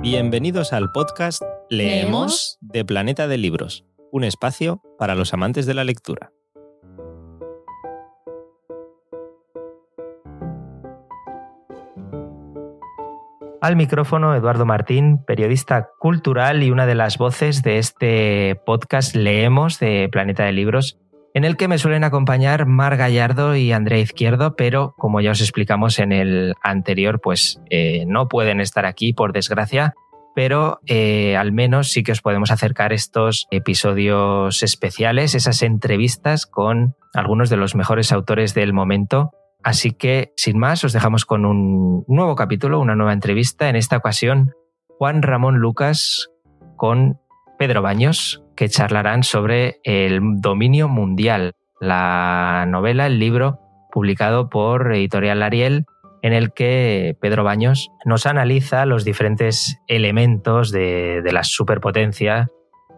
Bienvenidos 0.00 0.72
al 0.72 0.92
podcast 0.92 1.42
Leemos 1.68 2.56
de 2.60 2.84
Planeta 2.84 3.26
de 3.26 3.36
Libros, 3.36 3.84
un 4.12 4.22
espacio 4.22 4.80
para 4.96 5.16
los 5.16 5.34
amantes 5.34 5.66
de 5.66 5.74
la 5.74 5.82
lectura. 5.82 6.30
Al 13.60 13.74
micrófono 13.74 14.36
Eduardo 14.36 14.64
Martín, 14.64 15.24
periodista 15.24 15.90
cultural 15.98 16.62
y 16.62 16.70
una 16.70 16.86
de 16.86 16.94
las 16.94 17.18
voces 17.18 17.64
de 17.64 17.78
este 17.78 18.54
podcast 18.64 19.16
Leemos 19.16 19.80
de 19.80 20.08
Planeta 20.12 20.44
de 20.44 20.52
Libros, 20.52 20.96
en 21.34 21.44
el 21.44 21.56
que 21.56 21.68
me 21.68 21.78
suelen 21.78 22.04
acompañar 22.04 22.66
Mar 22.66 22.96
Gallardo 22.96 23.54
y 23.54 23.72
Andrea 23.72 24.00
Izquierdo, 24.00 24.56
pero 24.56 24.94
como 24.96 25.20
ya 25.20 25.32
os 25.32 25.40
explicamos 25.40 25.98
en 25.98 26.12
el 26.12 26.54
anterior, 26.62 27.20
pues 27.20 27.60
eh, 27.70 28.04
no 28.06 28.28
pueden 28.28 28.60
estar 28.60 28.86
aquí 28.86 29.12
por 29.12 29.32
desgracia, 29.32 29.94
pero 30.34 30.80
eh, 30.86 31.36
al 31.36 31.52
menos 31.52 31.90
sí 31.90 32.02
que 32.02 32.12
os 32.12 32.22
podemos 32.22 32.50
acercar 32.50 32.92
estos 32.92 33.46
episodios 33.50 34.62
especiales, 34.62 35.34
esas 35.34 35.62
entrevistas 35.62 36.46
con 36.46 36.94
algunos 37.14 37.50
de 37.50 37.56
los 37.56 37.74
mejores 37.74 38.12
autores 38.12 38.54
del 38.54 38.72
momento. 38.72 39.32
Así 39.62 39.90
que, 39.90 40.32
sin 40.36 40.58
más, 40.58 40.84
os 40.84 40.92
dejamos 40.92 41.24
con 41.24 41.44
un 41.44 42.04
nuevo 42.06 42.36
capítulo, 42.36 42.80
una 42.80 42.94
nueva 42.94 43.12
entrevista. 43.12 43.68
En 43.68 43.76
esta 43.76 43.96
ocasión, 43.96 44.52
Juan 44.86 45.22
Ramón 45.22 45.58
Lucas 45.58 46.30
con 46.76 47.18
Pedro 47.58 47.82
Baños, 47.82 48.44
que 48.58 48.68
charlarán 48.68 49.22
sobre 49.22 49.78
el 49.84 50.18
dominio 50.40 50.88
mundial, 50.88 51.54
la 51.80 52.64
novela, 52.66 53.06
el 53.06 53.20
libro 53.20 53.60
publicado 53.92 54.50
por 54.50 54.92
Editorial 54.92 55.44
Ariel, 55.44 55.86
en 56.22 56.32
el 56.32 56.52
que 56.52 57.16
Pedro 57.20 57.44
Baños 57.44 57.92
nos 58.04 58.26
analiza 58.26 58.84
los 58.84 59.04
diferentes 59.04 59.78
elementos 59.86 60.72
de, 60.72 61.22
la 61.30 61.44
superpotencia 61.44 62.48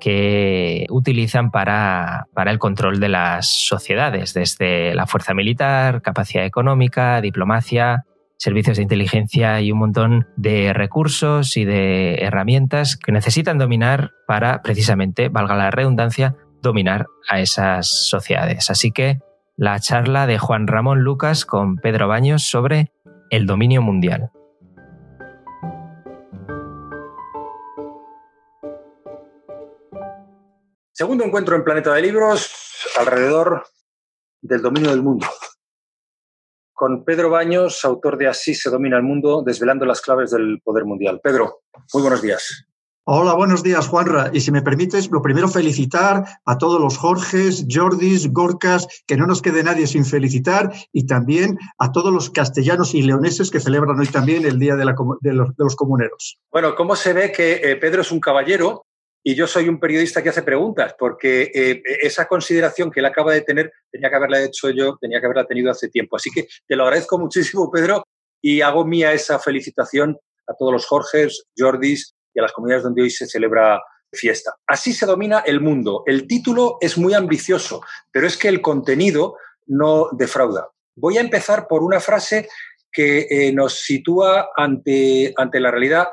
que 0.00 0.86
utilizan 0.89 1.50
para, 1.50 2.24
para, 2.33 2.52
el 2.52 2.58
control 2.58 2.98
de 2.98 3.11
las 3.11 3.47
sociedades, 3.67 4.33
desde 4.33 4.95
la 4.95 5.06
fuerza 5.06 5.34
militar, 5.34 6.00
capacidad 6.00 6.47
económica, 6.47 7.20
diplomacia, 7.20 8.06
servicios 8.41 8.78
de 8.78 8.83
inteligencia 8.83 9.60
y 9.60 9.70
un 9.70 9.78
montón 9.78 10.27
de 10.36 10.72
recursos 10.72 11.58
y 11.58 11.66
de 11.66 12.14
herramientas 12.22 12.96
que 12.96 13.12
necesitan 13.12 13.58
dominar 13.58 14.12
para 14.27 14.62
precisamente, 14.62 15.28
valga 15.28 15.55
la 15.56 15.70
redundancia, 15.70 16.36
dominar 16.62 17.06
a 17.28 17.41
esas 17.41 18.08
sociedades. 18.08 18.70
Así 18.70 18.92
que 18.92 19.18
la 19.56 19.78
charla 19.78 20.27
de 20.27 20.38
Juan 20.38 20.66
Ramón 20.66 21.00
Lucas 21.00 21.44
con 21.44 21.77
Pedro 21.77 22.08
Baños 22.08 22.48
sobre 22.48 22.92
el 23.28 23.46
dominio 23.46 23.83
mundial. 23.83 24.30
Segundo 30.92 31.24
encuentro 31.24 31.56
en 31.56 31.64
Planeta 31.64 31.92
de 31.92 32.00
Libros 32.00 32.50
alrededor 32.98 33.64
del 34.41 34.62
dominio 34.62 34.91
del 34.91 35.02
mundo 35.02 35.27
con 36.81 37.05
Pedro 37.05 37.28
Baños, 37.28 37.84
autor 37.84 38.17
de 38.17 38.27
Así 38.27 38.55
se 38.55 38.70
domina 38.70 38.97
el 38.97 39.03
mundo, 39.03 39.42
desvelando 39.45 39.84
las 39.84 40.00
claves 40.00 40.31
del 40.31 40.62
poder 40.64 40.86
mundial. 40.86 41.20
Pedro, 41.23 41.61
muy 41.92 42.00
buenos 42.00 42.23
días. 42.23 42.64
Hola, 43.05 43.34
buenos 43.34 43.62
días, 43.62 43.86
Juanra. 43.86 44.31
Y 44.33 44.41
si 44.41 44.50
me 44.50 44.62
permites, 44.62 45.11
lo 45.11 45.20
primero 45.20 45.47
felicitar 45.48 46.25
a 46.47 46.56
todos 46.56 46.81
los 46.81 46.97
Jorges, 46.97 47.67
Jordis, 47.70 48.33
Gorkas, 48.33 48.86
que 49.06 49.19
no 49.19 49.27
nos 49.27 49.42
quede 49.42 49.62
nadie 49.62 49.86
sin 49.86 50.06
felicitar, 50.06 50.73
y 50.91 51.05
también 51.05 51.58
a 51.77 51.92
todos 51.92 52.14
los 52.14 52.31
castellanos 52.31 52.95
y 52.95 53.03
leoneses 53.03 53.51
que 53.51 53.61
celebran 53.61 54.01
hoy 54.01 54.06
también 54.06 54.47
el 54.47 54.58
Día 54.58 54.77
de, 54.77 54.86
los, 54.86 55.77
Comuneros. 55.77 56.39
Bueno, 56.51 56.75
¿cómo 56.75 56.97
se 56.97 57.12
ve 57.12 57.31
que 57.31 57.61
eh, 57.62 57.77
Pedro 57.77 58.01
es 58.01 58.11
un 58.11 58.20
caballero 58.20 58.86
y 59.22 59.34
yo 59.34 59.46
soy 59.46 59.68
un 59.68 59.78
periodista 59.78 60.22
que 60.22 60.30
hace 60.30 60.42
preguntas, 60.42 60.94
porque 60.98 61.50
eh, 61.54 61.82
esa 62.02 62.26
consideración 62.26 62.90
que 62.90 63.00
él 63.00 63.06
acaba 63.06 63.32
de 63.32 63.42
tener 63.42 63.72
tenía 63.90 64.08
que 64.08 64.17
haberla 64.17 64.42
hecho 64.42 64.70
yo, 64.70 64.96
tenía 65.00 65.20
que 65.20 65.27
haberla 65.27 65.46
tenido 65.46 65.70
hace 65.70 65.89
tiempo. 65.89 66.17
Así 66.17 66.30
que 66.30 66.46
te 66.67 66.77
lo 66.77 66.84
agradezco 66.84 67.18
muchísimo, 67.18 67.70
Pedro, 67.70 68.05
y 68.40 68.62
hago 68.62 68.86
mía 68.86 69.12
esa 69.12 69.39
felicitación 69.39 70.18
a 70.46 70.55
todos 70.55 70.72
los 70.72 70.86
Jorges, 70.86 71.45
Jordis 71.56 72.14
y 72.34 72.40
a 72.40 72.42
las 72.42 72.52
comunidades 72.52 72.84
donde 72.84 73.02
hoy 73.02 73.11
se 73.11 73.27
celebra 73.27 73.80
fiesta. 74.12 74.55
Así 74.67 74.92
se 74.92 75.06
domina 75.06 75.40
el 75.40 75.61
mundo. 75.61 76.02
El 76.06 76.27
título 76.27 76.78
es 76.80 76.96
muy 76.96 77.14
ambicioso, 77.14 77.83
pero 78.11 78.27
es 78.27 78.36
que 78.36 78.48
el 78.48 78.62
contenido 78.62 79.36
no 79.66 80.08
defrauda. 80.12 80.68
Voy 80.96 81.18
a 81.18 81.20
empezar 81.20 81.68
por 81.68 81.83
una 81.83 82.00
frase 82.00 82.48
que 82.90 83.27
eh, 83.30 83.52
nos 83.52 83.80
sitúa 83.80 84.48
ante, 84.56 85.33
ante 85.36 85.61
la 85.61 85.70
realidad 85.70 86.08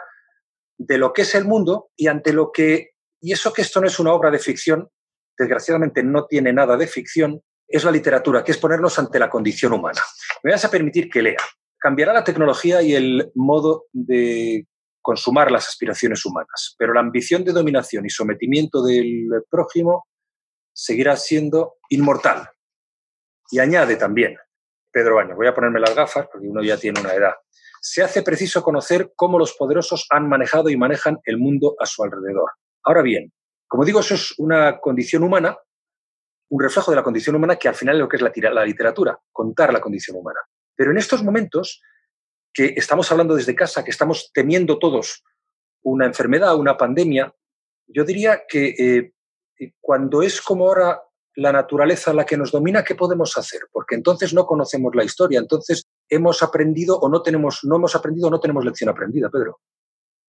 de 0.78 0.98
lo 0.98 1.12
que 1.12 1.24
es 1.24 1.34
el 1.34 1.46
mundo 1.46 1.90
y 1.96 2.08
ante 2.08 2.34
lo 2.34 2.52
que 2.52 2.92
y 3.22 3.34
eso 3.34 3.54
que 3.54 3.62
esto 3.62 3.82
no 3.82 3.88
es 3.88 4.00
una 4.00 4.14
obra 4.14 4.32
de 4.32 4.40
ficción, 4.40 4.90
desgraciadamente 5.38 6.04
no 6.04 6.26
tiene 6.26 6.54
nada 6.54 6.78
de 6.78 6.88
ficción, 6.88 7.42
es 7.68 7.84
la 7.84 7.92
literatura, 7.92 8.44
que 8.44 8.52
es 8.52 8.58
ponernos 8.58 8.98
ante 8.98 9.20
la 9.20 9.30
condición 9.30 9.74
humana. 9.74 10.02
Me 10.44 10.52
vas 10.52 10.64
a 10.66 10.72
permitir 10.72 11.10
que 11.10 11.22
lea. 11.22 11.42
Cambiará 11.78 12.14
la 12.14 12.24
tecnología 12.24 12.82
y 12.82 12.96
el 12.96 13.32
modo 13.36 13.86
de 13.92 14.66
consumar 15.02 15.52
las 15.52 15.68
aspiraciones 15.68 16.26
humanas, 16.26 16.76
pero 16.78 16.94
la 16.94 17.00
ambición 17.00 17.44
de 17.44 17.54
dominación 17.54 18.06
y 18.06 18.10
sometimiento 18.10 18.84
del 18.84 19.28
prójimo 19.50 20.08
seguirá 20.74 21.16
siendo 21.16 21.76
inmortal. 21.90 22.50
Y 23.50 23.60
añade 23.60 23.96
también, 23.96 24.36
Pedro 24.92 25.16
Baño, 25.16 25.36
voy 25.36 25.48
a 25.48 25.56
ponerme 25.56 25.80
las 25.80 25.96
gafas 25.96 26.28
porque 26.32 26.48
uno 26.48 26.62
ya 26.62 26.78
tiene 26.78 27.00
una 27.00 27.14
edad, 27.14 27.36
se 27.82 28.04
hace 28.04 28.22
preciso 28.22 28.64
conocer 28.64 29.14
cómo 29.16 29.40
los 29.40 29.54
poderosos 29.54 30.08
han 30.10 30.28
manejado 30.28 30.70
y 30.70 30.78
manejan 30.78 31.20
el 31.24 31.38
mundo 31.38 31.76
a 31.80 31.86
su 31.86 32.04
alrededor. 32.04 32.52
Ahora 32.88 33.02
bien, 33.02 33.34
como 33.68 33.84
digo, 33.84 34.00
eso 34.00 34.16
es 34.16 34.34
una 34.38 34.80
condición 34.80 35.22
humana, 35.22 35.58
un 36.50 36.64
reflejo 36.64 36.90
de 36.90 36.96
la 36.96 37.04
condición 37.04 37.36
humana 37.36 37.58
que 37.58 37.68
al 37.68 37.76
final 37.76 37.96
es 37.96 38.00
lo 38.00 38.08
que 38.08 38.16
es 38.16 38.22
la, 38.22 38.64
literatura, 38.64 39.20
contar 39.34 39.74
la 39.74 39.82
condición 39.82 40.16
humana. 40.16 40.40
Pero 40.74 40.92
en 40.92 40.98
estos 40.98 41.22
momentos 41.22 41.82
que 42.54 42.76
estamos 42.78 43.12
hablando 43.12 43.36
desde 43.36 43.56
casa, 43.56 43.84
que 43.84 43.92
estamos 43.92 44.32
temiendo 44.34 44.80
todos 44.80 45.22
una 45.84 46.06
enfermedad, 46.06 46.56
una 46.56 46.78
pandemia, 46.78 47.34
yo 47.88 48.06
diría 48.06 48.44
que 48.48 48.70
eh, 48.80 49.12
cuando 49.82 50.22
es 50.22 50.42
como 50.42 50.70
ahora 50.70 51.02
la 51.36 51.52
naturaleza 51.52 52.14
la 52.14 52.26
que 52.26 52.38
nos 52.38 52.54
domina, 52.54 52.86
¿qué 52.86 52.96
podemos 52.96 53.38
hacer? 53.38 53.64
Porque 53.70 53.96
entonces 53.96 54.34
no 54.34 54.46
conocemos 54.46 54.96
la 54.96 55.04
historia, 55.04 55.40
entonces 55.40 55.84
hemos 56.08 56.42
aprendido 56.42 56.98
o 56.98 57.10
no 57.10 57.22
tenemos, 57.22 57.60
no 57.64 57.76
hemos 57.76 57.96
aprendido 57.96 58.30
o 58.30 58.32
no 58.32 58.40
tenemos 58.40 58.64
lección 58.64 58.90
aprendida, 58.90 59.30
Pedro. 59.30 59.60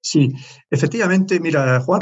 Sí, 0.01 0.33
efectivamente, 0.71 1.41
mira, 1.41 1.81
Juan, 1.81 2.01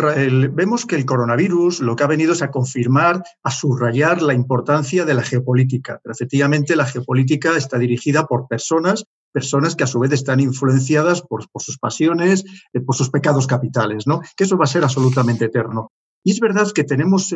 vemos 0.55 0.84
que 0.84 0.97
el 0.97 1.07
coronavirus 1.07 1.81
lo 1.81 1.97
que 1.97 2.05
ha 2.05 2.07
venido 2.07 2.34
es 2.34 2.43
a 2.43 2.51
confirmar, 2.51 3.23
a 3.43 3.51
subrayar 3.51 4.21
la 4.23 4.34
importancia 4.34 5.05
de 5.05 5.15
la 5.15 5.23
geopolítica. 5.23 5.99
Pero 6.03 6.12
efectivamente, 6.12 6.77
la 6.77 6.84
geopolítica 6.84 7.57
está 7.57 7.79
dirigida 7.79 8.27
por 8.27 8.49
personas, 8.49 9.05
personas 9.33 9.77
que 9.77 9.84
a 9.84 9.87
su 9.87 9.99
vez 9.99 10.12
están 10.12 10.41
influenciadas 10.41 11.23
por, 11.23 11.47
sus 11.59 11.79
pasiones, 11.79 12.45
eh, 12.73 12.81
por 12.81 12.95
sus 12.95 13.11
pecados 13.11 13.47
capitales, 13.47 14.07
¿no? 14.07 14.21
Que 14.37 14.45
eso 14.45 14.59
va 14.59 14.65
a 14.65 14.69
ser 14.69 14.84
absolutamente 14.84 15.47
eterno. 15.47 15.91
Y 16.23 16.33
es 16.33 16.41
verdad 16.41 16.71
que 16.75 16.83
tenemos 16.83 17.33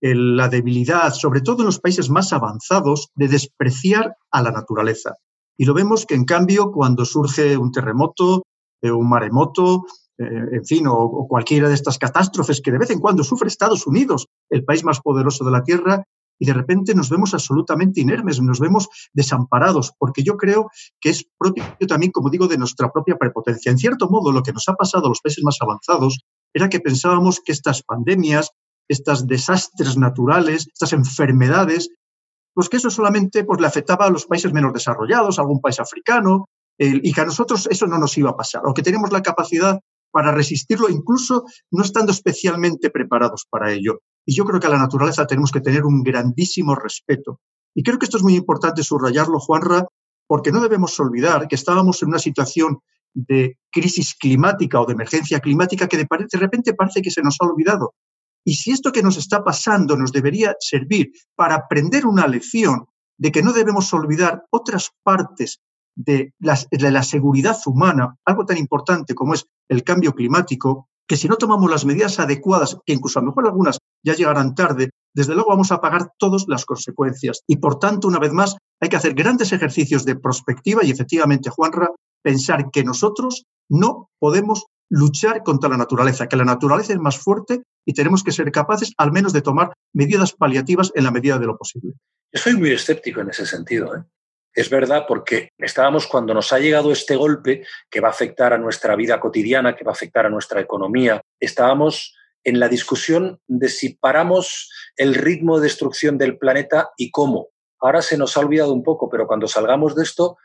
la 0.00 0.48
debilidad, 0.48 1.12
sobre 1.12 1.42
todo 1.42 1.60
en 1.60 1.66
los 1.66 1.78
países 1.78 2.08
más 2.08 2.32
avanzados, 2.32 3.10
de 3.14 3.28
despreciar 3.28 4.16
a 4.30 4.42
la 4.42 4.50
naturaleza. 4.50 5.12
Y 5.58 5.66
lo 5.66 5.74
vemos 5.74 6.06
que, 6.06 6.14
en 6.14 6.24
cambio, 6.24 6.72
cuando 6.72 7.04
surge 7.04 7.58
un 7.58 7.70
terremoto, 7.70 8.44
un 8.90 9.08
maremoto, 9.08 9.84
eh, 10.18 10.48
en 10.52 10.64
fin, 10.64 10.86
o, 10.86 11.26
cualquiera 11.28 11.68
de 11.68 11.74
estas 11.74 11.98
catástrofes 11.98 12.60
que 12.60 12.70
de 12.70 12.78
vez 12.78 12.90
en 12.90 13.00
cuando 13.00 13.24
sufre 13.24 13.48
Estados 13.48 13.86
Unidos, 13.86 14.28
el 14.50 14.64
país 14.64 14.84
más 14.84 15.00
poderoso 15.00 15.44
de 15.44 15.50
la 15.50 15.62
Tierra, 15.62 16.04
y 16.38 16.46
de 16.46 16.52
repente 16.52 16.94
nos 16.94 17.10
vemos 17.10 17.32
absolutamente 17.32 18.00
inermes, 18.00 18.40
nos 18.40 18.58
vemos 18.58 18.88
desamparados, 19.12 19.92
porque 19.98 20.22
yo 20.22 20.36
creo 20.36 20.68
que 21.00 21.10
es 21.10 21.26
propio 21.38 21.64
también, 21.86 22.12
como 22.12 22.30
digo, 22.30 22.48
de 22.48 22.58
nuestra 22.58 22.90
propia 22.90 23.16
prepotencia. 23.16 23.70
En 23.70 23.78
cierto 23.78 24.08
modo, 24.08 24.32
lo 24.32 24.42
que 24.42 24.52
nos 24.52 24.68
ha 24.68 24.74
pasado 24.74 25.06
a 25.06 25.08
los 25.08 25.20
países 25.20 25.44
más 25.44 25.58
avanzados 25.60 26.24
era 26.52 26.68
que 26.68 26.80
pensábamos 26.80 27.40
que 27.44 27.52
estas 27.52 27.82
pandemias, 27.82 28.50
estos 28.88 29.26
desastres 29.26 29.96
naturales, 29.96 30.66
estas 30.72 30.92
enfermedades, 30.92 31.90
pues 32.52 32.68
que 32.68 32.76
eso 32.76 32.90
solamente 32.90 33.44
pues, 33.44 33.60
le 33.60 33.66
afectaba 33.66 34.06
a 34.06 34.10
los 34.10 34.26
países 34.26 34.52
menos 34.52 34.72
desarrollados, 34.72 35.38
a 35.38 35.42
algún 35.42 35.60
país 35.60 35.80
africano, 35.80 36.48
y 36.78 37.12
que 37.12 37.20
a 37.20 37.24
nosotros 37.24 37.68
eso 37.70 37.86
no 37.86 37.98
nos 37.98 38.16
iba 38.18 38.30
a 38.30 38.36
pasar, 38.36 38.62
o 38.64 38.74
que 38.74 38.82
tenemos 38.82 39.12
la 39.12 39.22
capacidad 39.22 39.80
para 40.10 40.32
resistirlo, 40.32 40.88
incluso 40.88 41.44
no 41.72 41.82
estando 41.82 42.12
especialmente 42.12 42.90
preparados 42.90 43.46
para 43.50 43.72
ello. 43.72 44.00
Y 44.24 44.34
yo 44.34 44.44
creo 44.44 44.60
que 44.60 44.68
a 44.68 44.70
la 44.70 44.78
naturaleza 44.78 45.26
tenemos 45.26 45.50
que 45.50 45.60
tener 45.60 45.84
un 45.84 46.02
grandísimo 46.02 46.74
respeto. 46.74 47.40
Y 47.74 47.82
creo 47.82 47.98
que 47.98 48.06
esto 48.06 48.18
es 48.18 48.22
muy 48.22 48.36
importante 48.36 48.84
subrayarlo, 48.84 49.40
Juanra, 49.40 49.86
porque 50.26 50.52
no 50.52 50.60
debemos 50.60 50.98
olvidar 51.00 51.48
que 51.48 51.56
estábamos 51.56 52.00
en 52.02 52.10
una 52.10 52.20
situación 52.20 52.78
de 53.12 53.58
crisis 53.70 54.14
climática 54.14 54.80
o 54.80 54.86
de 54.86 54.92
emergencia 54.92 55.40
climática 55.40 55.88
que 55.88 55.96
de, 55.96 56.06
de 56.08 56.38
repente 56.38 56.74
parece 56.74 57.02
que 57.02 57.10
se 57.10 57.22
nos 57.22 57.36
ha 57.40 57.46
olvidado. 57.46 57.94
Y 58.44 58.56
si 58.56 58.70
esto 58.70 58.92
que 58.92 59.02
nos 59.02 59.16
está 59.16 59.42
pasando 59.42 59.96
nos 59.96 60.12
debería 60.12 60.54
servir 60.60 61.10
para 61.34 61.54
aprender 61.54 62.06
una 62.06 62.26
lección 62.26 62.86
de 63.16 63.32
que 63.32 63.42
no 63.42 63.52
debemos 63.52 63.92
olvidar 63.92 64.44
otras 64.50 64.90
partes 65.02 65.60
de 65.96 66.32
la, 66.38 67.02
seguridad 67.02 67.56
humana, 67.66 68.16
algo 68.24 68.44
tan 68.44 68.58
importante 68.58 69.14
como 69.14 69.34
es 69.34 69.46
el 69.68 69.84
cambio 69.84 70.14
climático, 70.14 70.88
que 71.06 71.16
si 71.16 71.28
no 71.28 71.36
tomamos 71.36 71.70
las 71.70 71.84
medidas 71.84 72.18
adecuadas, 72.18 72.78
que 72.86 72.94
incluso 72.94 73.18
a 73.18 73.22
lo 73.22 73.28
mejor 73.28 73.46
algunas 73.46 73.78
ya 74.02 74.14
llegarán 74.14 74.54
tarde, 74.54 74.90
desde 75.14 75.34
luego 75.34 75.50
vamos 75.50 75.70
a 75.70 75.80
pagar 75.80 76.12
todas 76.18 76.46
las 76.48 76.64
consecuencias. 76.64 77.42
Y 77.46 77.56
por 77.56 77.78
tanto, 77.78 78.08
una 78.08 78.18
vez 78.18 78.32
más, 78.32 78.56
hay 78.80 78.88
que 78.88 78.96
hacer 78.96 79.14
grandes 79.14 79.52
ejercicios 79.52 80.04
de 80.04 80.16
prospectiva 80.16 80.84
y 80.84 80.90
efectivamente, 80.90 81.50
Juanra, 81.50 81.90
pensar 82.22 82.70
que 82.70 82.84
nosotros 82.84 83.44
no 83.68 84.08
podemos 84.18 84.66
luchar 84.90 85.42
contra 85.42 85.70
la 85.70 85.76
naturaleza, 85.76 86.26
que 86.26 86.36
la 86.36 86.44
naturaleza 86.44 86.92
es 86.92 86.98
más 86.98 87.18
fuerte 87.18 87.62
y 87.86 87.94
tenemos 87.94 88.22
que 88.22 88.32
ser 88.32 88.50
capaces 88.50 88.92
al 88.96 89.12
menos 89.12 89.32
de 89.32 89.42
tomar 89.42 89.72
medidas 89.92 90.32
paliativas 90.32 90.92
en 90.94 91.04
la 91.04 91.10
medida 91.10 91.38
de 91.38 91.46
lo 91.46 91.56
posible. 91.56 91.94
Yo 92.32 92.40
soy 92.40 92.56
muy 92.56 92.70
escéptico 92.70 93.20
en 93.20 93.30
ese 93.30 93.46
sentido. 93.46 93.94
¿eh? 93.94 94.02
Es 94.54 94.70
verdad 94.70 95.04
porque 95.08 95.48
estábamos 95.58 96.06
cuando 96.06 96.32
nos 96.32 96.52
ha 96.52 96.60
llegado 96.60 96.92
este 96.92 97.16
golpe 97.16 97.64
que 97.90 98.00
va 98.00 98.08
a 98.08 98.12
afectar 98.12 98.52
a 98.52 98.58
nuestra 98.58 98.94
vida 98.94 99.18
cotidiana, 99.18 99.74
que 99.74 99.84
va 99.84 99.90
a 99.90 99.94
afectar 99.94 100.26
a 100.26 100.30
nuestra 100.30 100.60
economía, 100.60 101.20
estábamos 101.40 102.14
en 102.44 102.60
la 102.60 102.68
discusión 102.68 103.40
de 103.48 103.68
si 103.68 103.96
paramos 103.96 104.70
el 104.96 105.14
ritmo 105.14 105.58
de 105.58 105.64
destrucción 105.64 106.18
del 106.18 106.38
planeta 106.38 106.90
y 106.96 107.10
cómo. 107.10 107.48
Ahora 107.80 108.00
se 108.00 108.16
nos 108.16 108.36
ha 108.36 108.40
olvidado 108.40 108.72
un 108.72 108.84
poco, 108.84 109.10
pero 109.10 109.26
cuando 109.26 109.48
salgamos 109.48 109.96
de 109.96 110.04
esto 110.04 110.36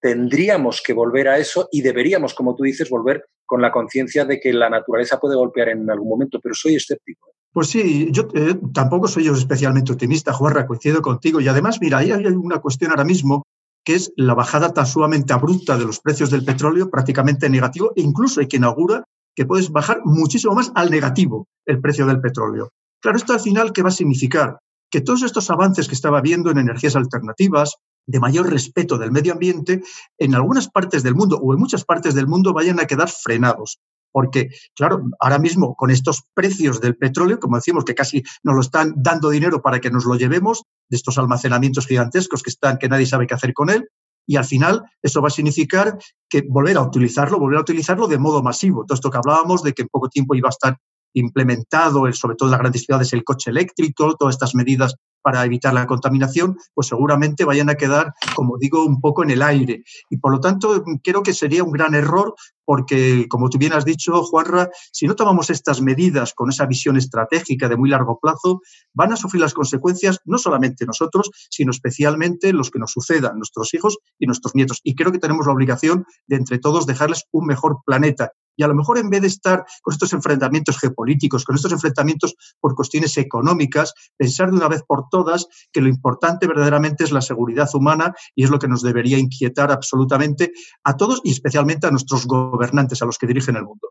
tendríamos 0.00 0.82
que 0.82 0.92
volver 0.92 1.28
a 1.28 1.38
eso 1.38 1.68
y 1.70 1.82
deberíamos, 1.82 2.34
como 2.34 2.56
tú 2.56 2.64
dices, 2.64 2.90
volver 2.90 3.26
con 3.46 3.62
la 3.62 3.70
conciencia 3.70 4.24
de 4.24 4.40
que 4.40 4.52
la 4.52 4.68
naturaleza 4.68 5.20
puede 5.20 5.36
golpear 5.36 5.68
en 5.68 5.88
algún 5.88 6.08
momento, 6.08 6.40
pero 6.42 6.56
soy 6.56 6.74
escéptico. 6.74 7.31
Pues 7.52 7.68
sí, 7.68 8.08
yo 8.12 8.28
eh, 8.34 8.58
tampoco 8.72 9.08
soy 9.08 9.24
yo 9.24 9.34
especialmente 9.34 9.92
optimista, 9.92 10.32
Juanra, 10.32 10.66
coincido 10.66 11.02
contigo. 11.02 11.40
Y 11.40 11.48
además, 11.48 11.78
mira, 11.80 11.98
ahí 11.98 12.10
hay 12.10 12.26
una 12.26 12.60
cuestión 12.60 12.90
ahora 12.90 13.04
mismo 13.04 13.44
que 13.84 13.94
es 13.94 14.12
la 14.16 14.34
bajada 14.34 14.72
tan 14.72 14.86
sumamente 14.86 15.32
abrupta 15.32 15.76
de 15.76 15.84
los 15.84 16.00
precios 16.00 16.30
del 16.30 16.44
petróleo, 16.44 16.88
prácticamente 16.88 17.50
negativo, 17.50 17.92
e 17.96 18.00
incluso 18.00 18.40
hay 18.40 18.46
que 18.46 18.56
inaugura 18.56 19.04
que 19.34 19.44
puedes 19.44 19.70
bajar 19.70 20.00
muchísimo 20.04 20.54
más 20.54 20.70
al 20.74 20.90
negativo 20.90 21.48
el 21.66 21.80
precio 21.80 22.06
del 22.06 22.20
petróleo. 22.20 22.70
Claro, 23.00 23.16
esto 23.16 23.32
al 23.32 23.40
final, 23.40 23.72
¿qué 23.72 23.82
va 23.82 23.88
a 23.88 23.92
significar? 23.92 24.58
Que 24.90 25.00
todos 25.00 25.22
estos 25.22 25.50
avances 25.50 25.88
que 25.88 25.94
estaba 25.94 26.20
viendo 26.20 26.50
en 26.50 26.58
energías 26.58 26.96
alternativas, 26.96 27.76
de 28.06 28.20
mayor 28.20 28.50
respeto 28.50 28.98
del 28.98 29.12
medio 29.12 29.32
ambiente, 29.32 29.82
en 30.18 30.34
algunas 30.34 30.68
partes 30.68 31.02
del 31.02 31.14
mundo 31.14 31.38
o 31.38 31.52
en 31.52 31.60
muchas 31.60 31.84
partes 31.84 32.14
del 32.14 32.26
mundo 32.26 32.52
vayan 32.52 32.80
a 32.80 32.86
quedar 32.86 33.08
frenados. 33.08 33.78
Porque, 34.12 34.50
claro, 34.76 35.02
ahora 35.18 35.38
mismo 35.38 35.74
con 35.74 35.90
estos 35.90 36.22
precios 36.34 36.80
del 36.80 36.96
petróleo, 36.96 37.40
como 37.40 37.56
decimos, 37.56 37.84
que 37.84 37.94
casi 37.94 38.22
nos 38.42 38.54
lo 38.54 38.60
están 38.60 38.94
dando 38.96 39.30
dinero 39.30 39.62
para 39.62 39.80
que 39.80 39.90
nos 39.90 40.04
lo 40.04 40.14
llevemos, 40.16 40.64
de 40.88 40.96
estos 40.96 41.18
almacenamientos 41.18 41.86
gigantescos 41.86 42.42
que 42.42 42.50
están, 42.50 42.78
que 42.78 42.88
nadie 42.88 43.06
sabe 43.06 43.26
qué 43.26 43.34
hacer 43.34 43.54
con 43.54 43.70
él, 43.70 43.88
y 44.26 44.36
al 44.36 44.44
final 44.44 44.82
eso 45.02 45.20
va 45.20 45.28
a 45.28 45.30
significar 45.30 45.98
que 46.28 46.44
volver 46.48 46.76
a 46.76 46.82
utilizarlo, 46.82 47.38
volver 47.38 47.58
a 47.58 47.62
utilizarlo 47.62 48.06
de 48.06 48.18
modo 48.18 48.42
masivo. 48.42 48.84
Todo 48.86 48.94
esto 48.94 49.10
que 49.10 49.18
hablábamos 49.18 49.62
de 49.62 49.72
que 49.72 49.82
en 49.82 49.88
poco 49.88 50.08
tiempo 50.08 50.34
iba 50.34 50.48
a 50.48 50.50
estar 50.50 50.76
implementado, 51.14 52.10
sobre 52.12 52.36
todo 52.36 52.48
en 52.48 52.52
las 52.52 52.60
grandes 52.60 52.82
ciudades, 52.82 53.12
el 53.12 53.24
coche 53.24 53.50
eléctrico, 53.50 54.14
todas 54.16 54.34
estas 54.34 54.54
medidas 54.54 54.94
para 55.22 55.44
evitar 55.44 55.72
la 55.72 55.86
contaminación, 55.86 56.56
pues 56.74 56.88
seguramente 56.88 57.44
vayan 57.44 57.70
a 57.70 57.74
quedar, 57.74 58.12
como 58.34 58.58
digo, 58.58 58.84
un 58.84 59.00
poco 59.00 59.22
en 59.22 59.30
el 59.30 59.42
aire. 59.42 59.84
Y 60.10 60.18
por 60.18 60.32
lo 60.32 60.40
tanto, 60.40 60.84
creo 61.02 61.22
que 61.22 61.32
sería 61.32 61.64
un 61.64 61.72
gran 61.72 61.94
error 61.94 62.34
porque, 62.64 63.26
como 63.28 63.50
tú 63.50 63.58
bien 63.58 63.72
has 63.72 63.84
dicho, 63.84 64.22
Juanra, 64.22 64.70
si 64.92 65.06
no 65.06 65.16
tomamos 65.16 65.50
estas 65.50 65.80
medidas 65.80 66.32
con 66.32 66.50
esa 66.50 66.66
visión 66.66 66.96
estratégica 66.96 67.68
de 67.68 67.76
muy 67.76 67.90
largo 67.90 68.18
plazo, 68.20 68.62
van 68.94 69.12
a 69.12 69.16
sufrir 69.16 69.42
las 69.42 69.54
consecuencias 69.54 70.20
no 70.24 70.38
solamente 70.38 70.86
nosotros, 70.86 71.30
sino 71.50 71.70
especialmente 71.70 72.52
los 72.52 72.70
que 72.70 72.78
nos 72.78 72.92
sucedan, 72.92 73.36
nuestros 73.36 73.74
hijos 73.74 73.98
y 74.18 74.26
nuestros 74.26 74.54
nietos. 74.54 74.80
Y 74.84 74.94
creo 74.94 75.12
que 75.12 75.18
tenemos 75.18 75.46
la 75.46 75.52
obligación 75.52 76.06
de 76.26 76.36
entre 76.36 76.58
todos 76.58 76.86
dejarles 76.86 77.24
un 77.32 77.46
mejor 77.46 77.78
planeta 77.84 78.32
y 78.56 78.62
a 78.62 78.68
lo 78.68 78.74
mejor 78.74 78.98
en 78.98 79.10
vez 79.10 79.22
de 79.22 79.28
estar 79.28 79.64
con 79.82 79.92
estos 79.92 80.12
enfrentamientos 80.12 80.78
geopolíticos, 80.78 81.44
con 81.44 81.56
estos 81.56 81.72
enfrentamientos 81.72 82.34
por 82.60 82.74
cuestiones 82.74 83.16
económicas, 83.18 83.94
pensar 84.16 84.50
de 84.50 84.56
una 84.56 84.68
vez 84.68 84.82
por 84.86 85.08
todas 85.12 85.46
que 85.70 85.82
lo 85.82 85.88
importante 85.88 86.48
verdaderamente 86.48 87.04
es 87.04 87.12
la 87.12 87.20
seguridad 87.20 87.68
humana 87.74 88.14
y 88.34 88.44
es 88.44 88.50
lo 88.50 88.58
que 88.58 88.66
nos 88.66 88.82
debería 88.82 89.18
inquietar 89.18 89.70
absolutamente 89.70 90.52
a 90.82 90.96
todos 90.96 91.20
y 91.22 91.30
especialmente 91.30 91.86
a 91.86 91.90
nuestros 91.90 92.26
gobernantes, 92.26 93.02
a 93.02 93.06
los 93.06 93.18
que 93.18 93.26
dirigen 93.28 93.56
el 93.56 93.64
mundo. 93.64 93.90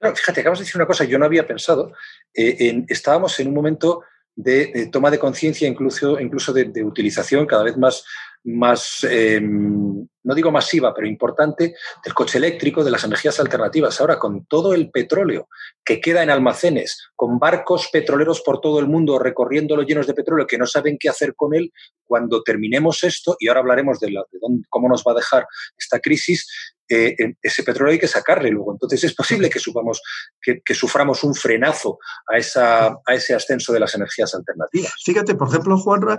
fíjate, 0.00 0.40
acabas 0.40 0.58
de 0.58 0.64
decir 0.64 0.76
una 0.76 0.86
cosa, 0.86 1.04
yo 1.04 1.18
no 1.18 1.24
había 1.24 1.46
pensado. 1.46 1.92
Eh, 2.34 2.84
estábamos 2.88 3.38
en 3.40 3.48
un 3.48 3.54
momento 3.54 4.02
de, 4.34 4.90
toma 4.92 5.10
de 5.10 5.18
conciencia, 5.18 5.66
incluso, 5.66 6.20
incluso 6.20 6.52
de, 6.52 6.84
utilización 6.84 7.46
cada 7.46 7.64
vez 7.64 7.76
más, 7.76 8.04
más 8.46 9.04
em, 9.04 10.06
no 10.26 10.34
digo 10.34 10.50
masiva, 10.50 10.92
pero 10.92 11.06
importante, 11.06 11.76
del 12.04 12.12
coche 12.12 12.38
eléctrico, 12.38 12.82
de 12.82 12.90
las 12.90 13.04
energías 13.04 13.38
alternativas. 13.38 14.00
Ahora, 14.00 14.18
con 14.18 14.44
todo 14.46 14.74
el 14.74 14.90
petróleo 14.90 15.48
que 15.84 16.00
queda 16.00 16.24
en 16.24 16.30
almacenes, 16.30 17.10
con 17.14 17.38
barcos 17.38 17.88
petroleros 17.92 18.40
por 18.40 18.60
todo 18.60 18.80
el 18.80 18.88
mundo 18.88 19.20
recorriéndolo 19.20 19.82
llenos 19.82 20.08
de 20.08 20.14
petróleo 20.14 20.46
que 20.48 20.58
no 20.58 20.66
saben 20.66 20.96
qué 20.98 21.08
hacer 21.08 21.36
con 21.36 21.54
él, 21.54 21.72
cuando 22.04 22.42
terminemos 22.42 23.04
esto, 23.04 23.36
y 23.38 23.46
ahora 23.46 23.60
hablaremos 23.60 24.00
de, 24.00 24.12
cómo 24.68 24.88
nos 24.88 25.04
va 25.06 25.12
a 25.12 25.16
dejar 25.16 25.46
esta 25.78 26.00
crisis, 26.00 26.74
eh, 26.88 27.34
ese 27.42 27.62
petróleo 27.62 27.92
hay 27.92 27.98
que 27.98 28.08
sacarle 28.08 28.50
luego. 28.50 28.72
Entonces 28.72 29.04
es 29.04 29.14
posible 29.14 29.50
que, 29.50 29.60
que, 30.64 30.74
suframos 30.74 31.24
un 31.24 31.34
frenazo 31.34 31.98
a, 32.32 32.38
esa, 32.38 32.86
a 32.86 33.14
ese 33.14 33.34
ascenso 33.34 33.72
de 33.72 33.80
las 33.80 33.94
energías 33.94 34.34
alternativas. 34.34 34.92
Fíjate, 35.04 35.34
por 35.34 35.48
ejemplo, 35.48 35.78
Juanra, 35.78 36.18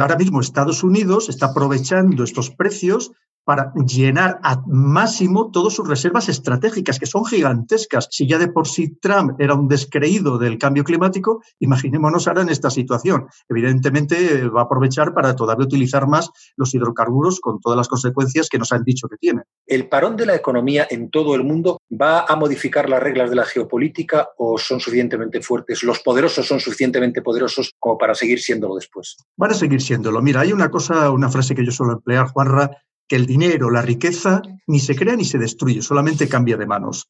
ahora 0.00 0.16
mismo 0.16 0.40
Estados 0.40 0.82
Unidos 0.82 1.28
está 1.28 1.46
aprovechando 1.46 2.24
estos 2.24 2.50
precios 2.50 3.12
para 3.44 3.72
llenar 3.74 4.38
a 4.42 4.62
máximo 4.66 5.50
todas 5.50 5.74
sus 5.74 5.88
reservas 5.88 6.28
estratégicas, 6.28 6.98
que 6.98 7.06
son 7.06 7.24
gigantescas. 7.24 8.08
Si 8.10 8.26
ya 8.26 8.38
de 8.38 8.48
por 8.48 8.68
sí 8.68 8.96
Trump 9.00 9.40
era 9.40 9.54
un 9.54 9.68
descreído 9.68 10.38
del 10.38 10.58
cambio 10.58 10.84
climático, 10.84 11.42
imaginémonos 11.58 12.28
ahora 12.28 12.42
en 12.42 12.50
esta 12.50 12.70
situación. 12.70 13.26
Evidentemente 13.48 14.46
va 14.48 14.62
a 14.62 14.64
aprovechar 14.64 15.12
para 15.12 15.34
todavía 15.34 15.66
utilizar 15.66 16.06
más 16.06 16.30
los 16.56 16.74
hidrocarburos 16.74 17.40
con 17.40 17.60
todas 17.60 17.76
las 17.76 17.88
consecuencias 17.88 18.48
que 18.48 18.58
nos 18.58 18.72
han 18.72 18.84
dicho 18.84 19.08
que 19.08 19.16
tiene. 19.16 19.42
¿El 19.72 19.88
parón 19.88 20.16
de 20.16 20.26
la 20.26 20.36
economía 20.36 20.86
en 20.90 21.08
todo 21.08 21.34
el 21.34 21.44
mundo 21.44 21.80
va 21.90 22.26
a 22.28 22.36
modificar 22.36 22.90
las 22.90 23.02
reglas 23.02 23.30
de 23.30 23.36
la 23.36 23.46
geopolítica 23.46 24.28
o 24.36 24.58
son 24.58 24.80
suficientemente 24.80 25.40
fuertes? 25.40 25.82
¿Los 25.82 26.00
poderosos 26.00 26.46
son 26.46 26.60
suficientemente 26.60 27.22
poderosos 27.22 27.72
como 27.78 27.96
para 27.96 28.14
seguir 28.14 28.38
siéndolo 28.38 28.74
después? 28.74 29.16
Van 29.34 29.52
a 29.52 29.54
seguir 29.54 29.80
siéndolo. 29.80 30.20
Mira, 30.20 30.40
hay 30.40 30.52
una 30.52 30.70
cosa, 30.70 31.10
una 31.10 31.30
frase 31.30 31.54
que 31.54 31.64
yo 31.64 31.70
suelo 31.70 31.94
emplear, 31.94 32.28
Juanra, 32.28 32.82
que 33.08 33.16
el 33.16 33.24
dinero, 33.24 33.70
la 33.70 33.80
riqueza, 33.80 34.42
ni 34.66 34.78
se 34.78 34.94
crea 34.94 35.16
ni 35.16 35.24
se 35.24 35.38
destruye, 35.38 35.80
solamente 35.80 36.28
cambia 36.28 36.58
de 36.58 36.66
manos. 36.66 37.08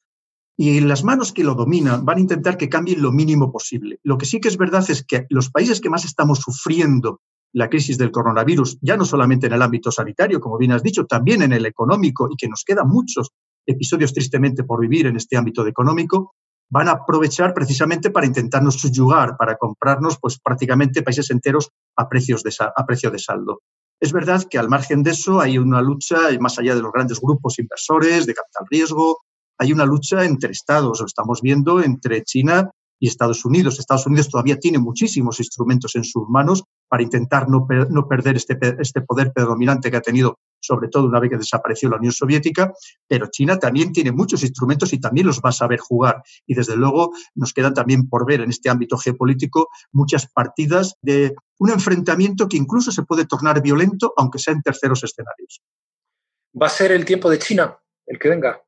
Y 0.56 0.78
las 0.82 1.02
manos 1.02 1.32
que 1.32 1.42
lo 1.42 1.56
dominan 1.56 2.04
van 2.04 2.18
a 2.18 2.20
intentar 2.20 2.56
que 2.56 2.68
cambien 2.68 3.02
lo 3.02 3.10
mínimo 3.10 3.50
posible. 3.50 3.98
Lo 4.04 4.18
que 4.18 4.26
sí 4.26 4.40
que 4.40 4.46
es 4.46 4.56
verdad 4.56 4.88
es 4.88 5.04
que 5.04 5.26
los 5.30 5.50
países 5.50 5.80
que 5.80 5.90
más 5.90 6.04
estamos 6.04 6.38
sufriendo 6.38 7.18
la 7.54 7.68
crisis 7.68 7.98
del 7.98 8.10
coronavirus, 8.10 8.78
ya 8.80 8.96
no 8.96 9.04
solamente 9.04 9.46
en 9.46 9.52
el 9.52 9.62
ámbito 9.62 9.90
sanitario, 9.90 10.40
como 10.40 10.58
bien 10.58 10.72
has 10.72 10.82
dicho, 10.82 11.04
también 11.06 11.42
en 11.42 11.52
el 11.52 11.66
económico, 11.66 12.28
y 12.30 12.36
que 12.36 12.48
nos 12.48 12.64
quedan 12.64 12.88
muchos 12.88 13.30
episodios 13.66 14.12
tristemente 14.12 14.64
por 14.64 14.80
vivir 14.80 15.06
en 15.06 15.16
este 15.16 15.36
ámbito 15.36 15.66
económico, 15.66 16.34
van 16.70 16.88
a 16.88 16.92
aprovechar 16.92 17.52
precisamente 17.52 18.10
para 18.10 18.26
intentarnos 18.26 18.76
subyugar, 18.76 19.36
para 19.36 19.56
comprarnos 19.56 20.18
pues 20.18 20.40
prácticamente 20.40 21.02
países 21.02 21.30
enteros 21.30 21.68
a, 21.96 22.08
precios 22.08 22.42
de, 22.42 22.54
a 22.58 22.86
precio 22.86 23.10
de 23.10 23.18
saldo. 23.18 23.60
Es 24.00 24.12
verdad 24.12 24.42
que 24.50 24.58
al 24.58 24.70
margen 24.70 25.02
de 25.02 25.10
eso 25.10 25.40
hay 25.40 25.58
una 25.58 25.82
lucha, 25.82 26.16
más 26.40 26.58
allá 26.58 26.74
de 26.74 26.82
los 26.82 26.90
grandes 26.90 27.20
grupos 27.20 27.58
inversores 27.58 28.26
de 28.26 28.34
capital 28.34 28.66
riesgo, 28.70 29.18
hay 29.58 29.72
una 29.72 29.84
lucha 29.84 30.24
entre 30.24 30.50
estados. 30.50 31.00
Lo 31.00 31.06
estamos 31.06 31.40
viendo 31.42 31.82
entre 31.82 32.24
China 32.24 32.70
y 32.98 33.06
Estados 33.06 33.44
Unidos. 33.44 33.78
Estados 33.78 34.06
Unidos 34.06 34.28
todavía 34.28 34.58
tiene 34.58 34.78
muchísimos 34.78 35.38
instrumentos 35.38 35.94
en 35.94 36.04
sus 36.04 36.28
manos 36.28 36.64
para 36.92 37.04
intentar 37.04 37.48
no, 37.48 37.66
no 37.88 38.06
perder 38.06 38.36
este, 38.36 38.58
este 38.78 39.00
poder 39.00 39.32
predominante 39.32 39.90
que 39.90 39.96
ha 39.96 40.02
tenido 40.02 40.38
sobre 40.60 40.88
todo 40.88 41.06
una 41.06 41.20
vez 41.20 41.30
que 41.30 41.38
desapareció 41.38 41.88
la 41.88 41.96
Unión 41.96 42.12
Soviética, 42.12 42.74
pero 43.08 43.28
China 43.28 43.58
también 43.58 43.94
tiene 43.94 44.12
muchos 44.12 44.42
instrumentos 44.42 44.92
y 44.92 45.00
también 45.00 45.26
los 45.26 45.40
va 45.40 45.48
a 45.48 45.52
saber 45.52 45.80
jugar. 45.80 46.22
Y 46.46 46.54
desde 46.54 46.76
luego 46.76 47.12
nos 47.34 47.54
quedan 47.54 47.72
también 47.72 48.10
por 48.10 48.26
ver 48.26 48.42
en 48.42 48.50
este 48.50 48.68
ámbito 48.68 48.98
geopolítico 48.98 49.70
muchas 49.90 50.30
partidas 50.30 50.96
de 51.00 51.34
un 51.58 51.70
enfrentamiento 51.70 52.46
que 52.46 52.58
incluso 52.58 52.92
se 52.92 53.04
puede 53.04 53.24
tornar 53.24 53.62
violento, 53.62 54.12
aunque 54.18 54.38
sea 54.38 54.52
en 54.52 54.60
terceros 54.60 55.02
escenarios. 55.02 55.62
¿Va 56.60 56.66
a 56.66 56.68
ser 56.68 56.92
el 56.92 57.06
tiempo 57.06 57.30
de 57.30 57.38
China 57.38 57.74
el 58.06 58.18
que 58.18 58.28
venga? 58.28 58.60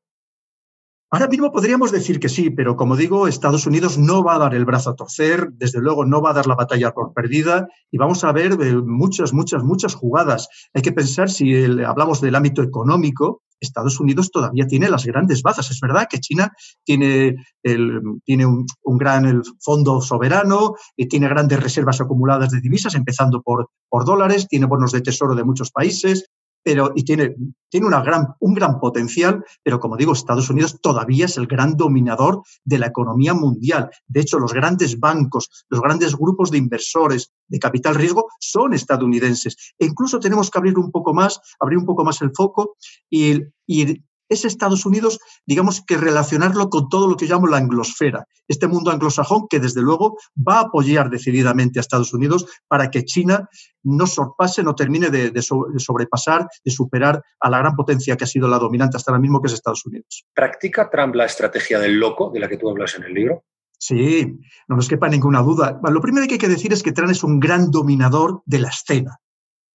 Ahora 1.11 1.27
mismo 1.27 1.51
podríamos 1.51 1.91
decir 1.91 2.19
que 2.19 2.29
sí, 2.29 2.49
pero 2.49 2.75
como 2.75 2.95
digo, 2.95 3.27
Estados 3.27 3.67
Unidos 3.67 3.97
no 3.97 4.23
va 4.23 4.35
a 4.35 4.39
dar 4.39 4.55
el 4.55 4.65
brazo 4.65 4.89
a 4.89 4.95
torcer, 4.95 5.49
desde 5.53 5.79
luego 5.79 6.03
no 6.03 6.21
va 6.21 6.31
a 6.31 6.33
dar 6.33 6.47
la 6.47 6.55
batalla 6.55 6.91
por 6.91 7.13
perdida 7.13 7.67
y 7.91 7.97
vamos 7.97 8.23
a 8.23 8.31
ver 8.31 8.53
eh, 8.53 8.75
muchas, 8.75 9.31
muchas, 9.31 9.63
muchas 9.63 9.93
jugadas. 9.93 10.49
Hay 10.73 10.81
que 10.81 10.91
pensar, 10.91 11.29
si 11.29 11.53
hablamos 11.83 12.21
del 12.21 12.35
ámbito 12.35 12.63
económico, 12.63 13.43
Estados 13.59 13.99
Unidos 13.99 14.31
todavía 14.31 14.67
tiene 14.67 14.89
las 14.89 15.05
grandes 15.05 15.41
bazas. 15.41 15.71
Es 15.71 15.79
verdad 15.79 16.07
que 16.09 16.19
China 16.19 16.51
tiene, 16.83 17.35
tiene 17.61 18.45
un, 18.45 18.65
gran 18.97 19.43
fondo 19.61 20.01
soberano 20.01 20.73
y 20.95 21.07
tiene 21.07 21.29
grandes 21.29 21.61
reservas 21.61 22.01
acumuladas 22.01 22.51
de 22.51 22.61
divisas, 22.61 22.95
empezando 22.95 23.41
por, 23.41 23.69
por 23.89 24.05
dólares, 24.05 24.47
tiene 24.47 24.65
bonos 24.65 24.91
de 24.91 25.01
tesoro 25.01 25.35
de 25.35 25.43
muchos 25.43 25.71
países, 25.71 26.29
pero 26.65 26.91
y 26.95 27.03
tiene, 27.03 27.35
tiene 27.69 27.85
una 27.85 28.01
gran, 28.01 28.33
un 28.39 28.55
gran 28.55 28.79
potencial, 28.79 29.45
pero 29.61 29.79
como 29.79 29.97
digo, 29.97 30.13
Estados 30.13 30.49
Unidos 30.49 30.81
todavía 30.81 31.25
es 31.25 31.37
el 31.37 31.45
gran 31.45 31.77
dominador 31.77 32.41
de 32.63 32.79
la 32.79 32.87
economía 32.87 33.35
mundial. 33.35 33.91
De 34.07 34.21
hecho, 34.21 34.39
los 34.39 34.51
grandes 34.51 34.99
bancos, 34.99 35.65
los 35.69 35.79
grandes 35.79 36.15
grupos 36.15 36.49
de 36.49 36.57
inversores 36.57 37.31
de 37.47 37.59
capital 37.59 37.93
riesgo 37.93 38.25
son 38.39 38.73
estadounidenses. 38.73 39.75
E 39.77 39.85
incluso 39.85 40.19
tenemos 40.19 40.49
que 40.49 40.57
abrir 40.57 40.79
un 40.79 40.89
poco 40.89 41.13
más, 41.13 41.39
abrir 41.59 41.77
un 41.77 41.85
poco 41.85 42.03
más 42.03 42.19
el 42.23 42.31
foco 42.33 42.77
y, 43.11 43.43
y 43.67 44.01
es 44.29 44.45
Estados 44.45 44.85
Unidos, 44.85 45.19
digamos 45.45 45.83
que 45.85 45.97
relacionarlo 45.97 46.69
con 46.69 46.89
todo 46.89 47.07
lo 47.07 47.15
que 47.15 47.25
llamo 47.25 47.47
la 47.47 47.57
anglosfera, 47.57 48.25
este 48.47 48.67
mundo 48.67 48.91
anglosajón 48.91 49.47
que 49.49 49.59
desde 49.59 49.81
luego 49.81 50.17
va 50.35 50.57
a 50.57 50.61
apoyar 50.61 51.09
decididamente 51.09 51.79
a 51.79 51.81
Estados 51.81 52.13
Unidos 52.13 52.45
para 52.67 52.89
que 52.89 53.05
China 53.05 53.49
no 53.83 54.07
sorpase, 54.07 54.63
no 54.63 54.75
termine 54.75 55.09
de, 55.09 55.41
sobrepasar, 55.41 56.47
de 56.63 56.71
superar 56.71 57.21
a 57.39 57.49
la 57.49 57.59
gran 57.59 57.75
potencia 57.75 58.15
que 58.15 58.23
ha 58.23 58.27
sido 58.27 58.47
la 58.47 58.59
dominante 58.59 58.97
hasta 58.97 59.11
ahora 59.11 59.21
mismo, 59.21 59.41
que 59.41 59.47
es 59.47 59.53
Estados 59.53 59.85
Unidos. 59.85 60.25
¿Practica 60.33 60.89
Trump 60.89 61.15
la 61.15 61.25
estrategia 61.25 61.79
del 61.79 61.99
loco 61.99 62.31
de 62.31 62.39
la 62.39 62.47
que 62.47 62.57
tú 62.57 62.69
hablas 62.69 62.95
en 62.95 63.03
el 63.03 63.13
libro? 63.13 63.43
Sí, 63.77 64.39
no 64.67 64.77
nos 64.77 64.87
quepa 64.87 65.09
ninguna 65.09 65.41
duda. 65.41 65.79
Lo 65.83 66.01
primero 66.01 66.25
que 66.27 66.33
hay 66.33 66.39
que 66.39 66.47
decir 66.47 66.73
es 66.73 66.81
que 66.81 66.91
Trump 66.91 67.11
es 67.11 67.23
un 67.23 67.39
gran 67.39 67.69
dominador 67.71 68.41
de 68.45 68.59
la 68.59 68.69
escena 68.69 69.19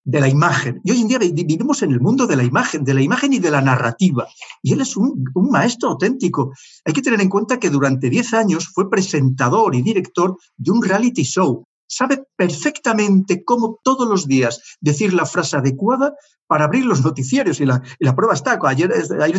de 0.10 0.20
la 0.20 0.28
imagen. 0.28 0.82
Y 0.84 0.92
hoy 0.92 1.02
en 1.02 1.08
día 1.08 1.20
vivimos 1.20 1.84
en 1.84 1.92
el 1.92 2.02
mundo 2.02 2.26
de 2.26 2.36
la 2.36 2.44
imagen, 2.44 2.84
de 2.84 2.96
la 2.96 3.02
imagen 3.02 3.34
y 3.34 3.40
de 3.40 3.52
la 3.52 3.62
narrativa. 3.62 4.28
Y 4.64 4.74
él 4.74 4.82
es 4.82 4.98
un, 4.98 5.24
maestro 5.36 5.90
auténtico. 5.90 6.52
Hay 6.86 6.94
que 6.94 7.02
tener 7.02 7.22
en 7.22 7.30
cuenta 7.30 7.60
que 7.60 7.70
durante 7.70 8.10
10 8.10 8.34
años 8.34 8.70
fue 8.74 8.90
presentador 8.90 9.76
y 9.76 9.84
director 9.84 10.36
de 10.58 10.72
un 10.72 10.82
reality 10.82 11.24
show. 11.24 11.64
Sabe 11.88 12.24
perfectamente 12.36 13.44
cómo 13.44 13.80
todos 13.84 14.08
los 14.08 14.28
días 14.28 14.78
decir 14.80 15.14
la 15.14 15.26
frase 15.26 15.58
adecuada 15.58 16.14
para 16.48 16.66
abrir 16.66 16.86
los 16.86 17.04
noticiarios. 17.04 17.60
Y 17.62 17.66
la, 17.66 17.82
prueba 18.16 18.34
está. 18.34 18.60
Ayer, 18.64 18.92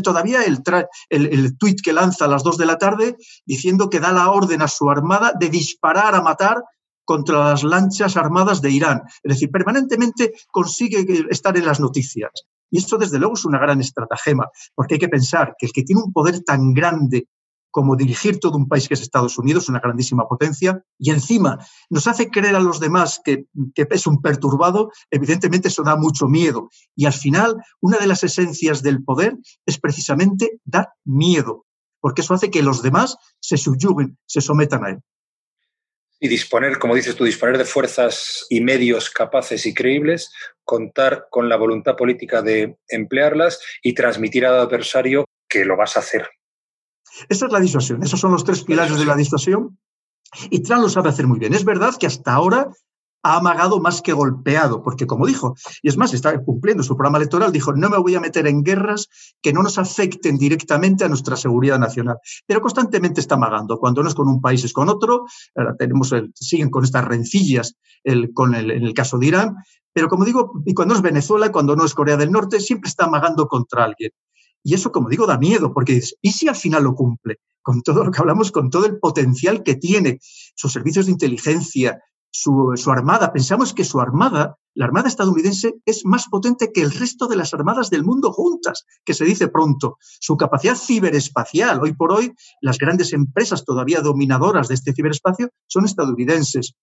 todavía 0.02 0.42
el, 0.44 0.62
el, 1.08 1.26
el 1.26 1.58
tuit 1.58 1.80
que 1.80 1.92
lanza 1.92 2.26
a 2.26 2.28
las 2.28 2.44
2 2.44 2.58
de 2.58 2.66
la 2.66 2.78
tarde 2.78 3.16
diciendo 3.44 3.90
que 3.90 3.98
da 3.98 4.12
la 4.12 4.30
orden 4.30 4.62
a 4.62 4.68
su 4.68 4.88
armada 4.88 5.32
de 5.38 5.48
disparar 5.48 6.14
a 6.14 6.22
matar 6.22 6.62
contra 7.11 7.40
las 7.40 7.64
lanchas 7.64 8.17
armadas 8.17 8.62
de 8.62 8.71
Irán. 8.71 9.02
Es 9.25 9.35
decir, 9.35 9.50
permanentemente 9.50 10.33
consigue 10.49 11.05
estar 11.29 11.57
en 11.57 11.67
las 11.67 11.81
noticias. 11.81 12.31
Y 12.71 12.79
esto, 12.79 12.99
desde 12.99 13.19
luego, 13.19 13.35
es 13.35 13.45
una 13.45 13.59
gran 13.59 13.81
estratagema, 13.81 14.47
porque 14.76 14.95
hay 14.95 15.00
que 15.00 15.09
pensar 15.09 15.57
que 15.59 15.67
el 15.67 15.73
que 15.73 15.83
tiene 15.83 16.02
un 16.02 16.12
poder 16.12 16.45
tan 16.45 16.73
grande 16.73 17.26
como 17.73 17.97
dirigir 17.97 18.38
todo 18.38 18.57
un 18.57 18.69
país 18.69 18.87
que 18.87 18.95
es 18.95 19.00
Estados 19.00 19.37
Unidos, 19.38 19.69
una 19.69 19.81
grandísima 19.81 20.29
potencia, 20.29 20.85
y 21.00 21.11
encima 21.11 21.59
nos 21.88 22.07
hace 22.07 22.31
creer 22.31 22.55
a 22.55 22.61
los 22.61 22.79
demás 22.79 23.21
que, 23.25 23.47
que, 23.75 23.88
es 23.90 24.07
un 24.07 24.23
perturbado, 24.23 24.93
evidentemente 25.11 25.67
eso 25.67 25.83
da 25.83 25.97
mucho 25.97 26.29
miedo. 26.29 26.69
Y 26.95 27.07
al 27.07 27.12
final, 27.12 27.57
una 27.81 27.99
de 27.99 28.07
las 28.07 28.23
esencias 28.23 28.85
del 28.85 29.02
poder 29.02 29.37
es 29.67 29.81
precisamente 29.81 30.61
dar 30.64 30.93
miedo, 31.05 31.67
porque 32.00 32.23
eso 32.23 32.35
hace 32.35 32.52
que 32.52 32.62
los 32.62 32.83
demás 32.83 33.17
se 33.40 33.57
subyuguen, 33.57 34.17
se 34.26 34.40
sometan 34.40 34.85
a 34.85 34.90
él 34.90 35.00
y 36.20 36.28
disponer, 36.28 36.78
como 36.78 36.94
dices 36.94 37.16
tú, 37.16 37.24
disponer 37.24 37.58
de 37.58 37.64
fuerzas 37.64 38.46
y 38.50 38.60
medios 38.60 39.10
capaces 39.10 39.64
y 39.66 39.74
creíbles, 39.74 40.30
contar 40.64 41.26
con 41.30 41.48
la 41.48 41.56
voluntad 41.56 41.96
política 41.96 42.42
de 42.42 42.76
emplearlas 42.88 43.60
y 43.82 43.94
transmitir 43.94 44.44
al 44.46 44.60
adversario 44.60 45.24
que 45.48 45.64
lo 45.64 45.76
vas 45.76 45.96
a 45.96 46.00
hacer. 46.00 46.28
Esa 47.28 47.46
es 47.46 47.52
la 47.52 47.60
disuasión, 47.60 48.02
esos 48.02 48.20
son 48.20 48.32
los 48.32 48.44
tres 48.44 48.62
pilares 48.62 48.98
de 48.98 49.06
la 49.06 49.16
disuasión. 49.16 49.78
Y 50.50 50.62
Trump 50.62 50.82
lo 50.82 50.88
sabe 50.88 51.08
hacer 51.08 51.26
muy 51.26 51.40
bien. 51.40 51.54
Es 51.54 51.64
verdad 51.64 51.94
que 51.98 52.06
hasta 52.06 52.32
ahora 52.32 52.70
ha 53.22 53.36
amagado 53.36 53.80
más 53.80 54.02
que 54.02 54.12
golpeado, 54.12 54.82
porque 54.82 55.06
como 55.06 55.26
dijo, 55.26 55.54
y 55.82 55.88
es 55.88 55.96
más, 55.96 56.14
está 56.14 56.42
cumpliendo 56.42 56.82
su 56.82 56.96
programa 56.96 57.18
electoral, 57.18 57.52
dijo, 57.52 57.72
no 57.72 57.90
me 57.90 57.98
voy 57.98 58.14
a 58.14 58.20
meter 58.20 58.46
en 58.46 58.62
guerras 58.62 59.08
que 59.42 59.52
no 59.52 59.62
nos 59.62 59.78
afecten 59.78 60.38
directamente 60.38 61.04
a 61.04 61.08
nuestra 61.08 61.36
seguridad 61.36 61.78
nacional. 61.78 62.16
Pero 62.46 62.60
constantemente 62.60 63.20
está 63.20 63.34
amagando. 63.34 63.78
Cuando 63.78 64.02
no 64.02 64.08
es 64.08 64.14
con 64.14 64.28
un 64.28 64.40
país, 64.40 64.64
es 64.64 64.72
con 64.72 64.88
otro. 64.88 65.26
Tenemos 65.78 66.14
siguen 66.34 66.70
con 66.70 66.84
estas 66.84 67.04
rencillas 67.04 67.74
el, 68.04 68.32
con 68.32 68.54
el, 68.54 68.70
en 68.70 68.84
el 68.84 68.94
caso 68.94 69.18
de 69.18 69.26
Irán. 69.26 69.56
Pero 69.92 70.08
como 70.08 70.24
digo, 70.24 70.52
y 70.64 70.74
cuando 70.74 70.94
es 70.94 71.02
Venezuela, 71.02 71.50
cuando 71.52 71.76
no 71.76 71.84
es 71.84 71.94
Corea 71.94 72.16
del 72.16 72.30
Norte, 72.30 72.60
siempre 72.60 72.88
está 72.88 73.04
amagando 73.04 73.48
contra 73.48 73.84
alguien. 73.84 74.12
Y 74.62 74.74
eso, 74.74 74.92
como 74.92 75.08
digo, 75.08 75.26
da 75.26 75.38
miedo, 75.38 75.72
porque 75.72 76.00
¿y 76.20 76.32
si 76.32 76.48
al 76.48 76.56
final 76.56 76.84
lo 76.84 76.94
cumple? 76.94 77.38
Con 77.62 77.82
todo 77.82 78.04
lo 78.04 78.10
que 78.10 78.20
hablamos, 78.20 78.52
con 78.52 78.70
todo 78.70 78.86
el 78.86 78.98
potencial 78.98 79.62
que 79.62 79.74
tiene, 79.74 80.18
sus 80.54 80.72
servicios 80.72 81.06
de 81.06 81.12
inteligencia, 81.12 82.00
su, 82.30 82.72
armada. 82.87 83.32
Pensamos 83.32 83.75
que 83.75 83.84
su 83.84 84.00
armada, 84.00 84.56
la 84.75 84.84
armada 84.84 85.08
estadounidense, 85.08 85.75
es 85.84 86.04
más 86.04 86.28
potente 86.28 86.72
que 86.72 86.82
el 86.82 86.92
resto 86.92 87.26
de 87.26 87.37
las 87.37 87.54
armadas 87.54 87.90
del 87.90 88.04
mundo 88.04 88.32
juntas, 88.32 88.84
que 89.04 89.14
se 89.14 89.25
dice 89.25 89.49
pronto. 89.49 89.99
Su 90.00 90.37
capacidad 90.37 90.76
ciberespacial, 90.76 91.80
hoy 91.82 91.94
por 91.94 92.12
hoy, 92.12 92.32
las 92.60 92.78
grandes 92.78 93.12
empresas 93.12 93.64
todavía 93.64 94.00
dominadoras 94.00 94.68
de 94.68 94.75
este 94.75 94.92
ciberespacio 94.92 95.50
son 95.66 95.84
estadounidenses 95.84 96.75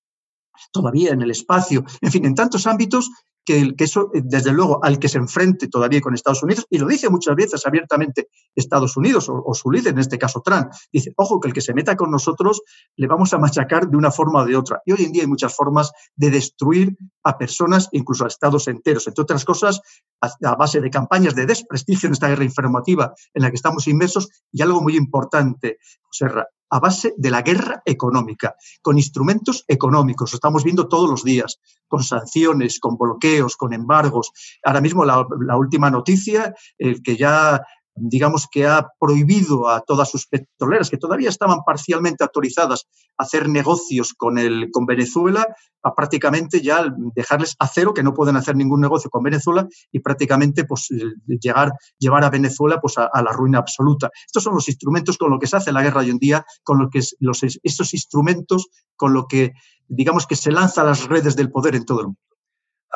todavía 0.72 1.12
en 1.12 1.22
el 1.22 1.32
espacio, 1.32 1.84
en 2.02 2.12
fin, 2.12 2.26
en 2.26 2.36
tantos 2.36 2.66
ámbitos 2.66 3.12
que, 3.48 3.74
eso, 3.78 4.12
eh, 4.14 4.22
desde 4.26 4.52
luego, 4.52 4.84
al 4.84 5.00
que 5.00 5.08
se 5.08 5.18
enfrente 5.18 5.70
todavía 5.70 6.02
con 6.02 6.14
Estados 6.14 6.44
Unidos, 6.44 6.68
y 6.70 6.80
lo 6.80 6.88
dice 6.88 7.10
muchas 7.10 7.34
veces 7.34 7.66
abiertamente 7.66 8.28
Estados 8.54 8.98
Unidos 8.98 9.30
o, 9.30 9.54
su 9.54 9.72
líder, 9.72 9.94
en 9.94 10.00
este 10.00 10.18
caso 10.18 10.42
Trump, 10.44 10.68
dice, 10.92 11.14
ojo, 11.16 11.40
que 11.40 11.48
el 11.48 11.54
que 11.54 11.62
se 11.62 11.74
meta 11.74 11.96
con 11.96 12.12
nosotros 12.12 12.62
le 12.98 13.08
vamos 13.08 13.34
a 13.34 13.38
machacar 13.38 13.88
de 13.88 13.96
una 13.96 14.12
forma 14.12 14.42
o 14.42 14.46
de 14.46 14.58
otra. 14.58 14.82
Y 14.86 14.92
hoy 14.92 15.06
en 15.06 15.14
día 15.14 15.22
hay 15.22 15.30
muchas 15.30 15.56
formas 15.56 15.92
de 16.16 16.30
destruir 16.30 16.98
a 17.24 17.38
personas, 17.38 17.88
incluso 17.94 18.26
a 18.26 18.28
estados 18.28 18.68
enteros, 18.68 19.08
entre 19.08 19.22
otras 19.22 19.46
cosas, 19.46 19.80
a, 20.22 20.56
base 20.56 20.82
de 20.82 20.90
campañas 20.90 21.34
de 21.34 21.46
desprestigio 21.46 22.08
en 22.08 22.14
esta 22.14 22.28
guerra 22.28 22.44
informativa 22.44 23.14
en 23.34 23.44
la 23.44 23.50
que 23.50 23.56
estamos 23.56 23.88
inmersos, 23.88 24.28
y 24.52 24.62
algo 24.62 24.82
muy 24.82 24.98
importante, 24.98 25.78
José 26.02 26.26
a 26.70 26.80
base 26.80 27.14
de 27.18 27.32
la 27.32 27.42
guerra 27.42 27.82
económica, 27.86 28.56
con 28.82 28.98
instrumentos 28.98 29.64
económicos, 29.68 30.32
lo 30.32 30.38
estamos 30.38 30.64
viendo 30.64 30.88
todos 30.88 31.10
los 31.10 31.24
días, 31.24 31.60
con 31.88 32.04
sanciones, 32.04 32.80
con 32.80 32.98
bloqueos, 32.98 33.56
con 33.56 33.74
embargos. 33.74 34.32
Ahora 34.64 34.82
mismo 34.82 35.06
la, 35.06 35.26
última 35.58 35.90
noticia, 35.90 36.54
el 36.78 37.02
que 37.02 37.16
ya 37.16 37.62
digamos 37.98 38.48
que 38.52 38.66
ha 38.66 38.88
prohibido 39.00 39.70
a 39.70 39.82
todas 39.82 40.10
sus 40.10 40.28
petroleras, 40.28 40.90
que 40.90 40.98
todavía 40.98 41.30
estaban 41.30 41.60
parcialmente 41.66 42.24
autorizadas 42.24 42.88
a 43.18 43.24
hacer 43.24 43.50
negocios 43.50 44.14
con, 44.14 44.38
el, 44.38 44.70
con 44.72 44.86
Venezuela, 44.86 45.48
a 45.84 45.96
prácticamente 45.96 46.62
ya 46.62 46.86
dejarles 47.16 47.56
a 47.60 47.68
cero, 47.68 47.94
que 47.94 48.04
no 48.04 48.14
pueden 48.14 48.36
hacer 48.36 48.56
ningún 48.56 48.82
negocio 48.82 49.10
con 49.10 49.24
Venezuela 49.24 49.68
y 49.92 50.00
prácticamente 50.00 50.66
pues, 50.66 50.88
llegar, 51.28 51.74
llevar 51.98 52.24
a 52.24 52.30
Venezuela 52.30 52.80
pues, 52.82 52.98
a, 52.98 53.10
la 53.22 53.32
ruina 53.32 53.60
absoluta. 53.60 54.10
Estos 54.26 54.44
son 54.44 54.56
los 54.56 54.68
instrumentos 54.68 55.18
con 55.18 55.30
los 55.30 55.40
que 55.40 55.48
se 55.48 55.58
hace 55.58 55.72
la 55.72 55.84
guerra 55.84 56.02
hoy 56.02 56.10
en 56.10 56.18
día, 56.18 56.46
con 56.64 56.80
lo 56.80 56.90
que 56.90 57.02
los, 57.20 57.44
estos 57.44 57.94
instrumentos 57.94 58.68
con 58.96 59.14
lo 59.14 59.28
que 59.28 59.54
digamos 59.88 60.28
que 60.28 60.36
se 60.36 60.52
lanza 60.52 60.84
las 60.84 61.08
redes 61.08 61.36
del 61.36 61.52
poder 61.52 61.76
en 61.76 61.86
todo 61.86 62.02
el 62.02 62.06
mundo. 62.08 62.22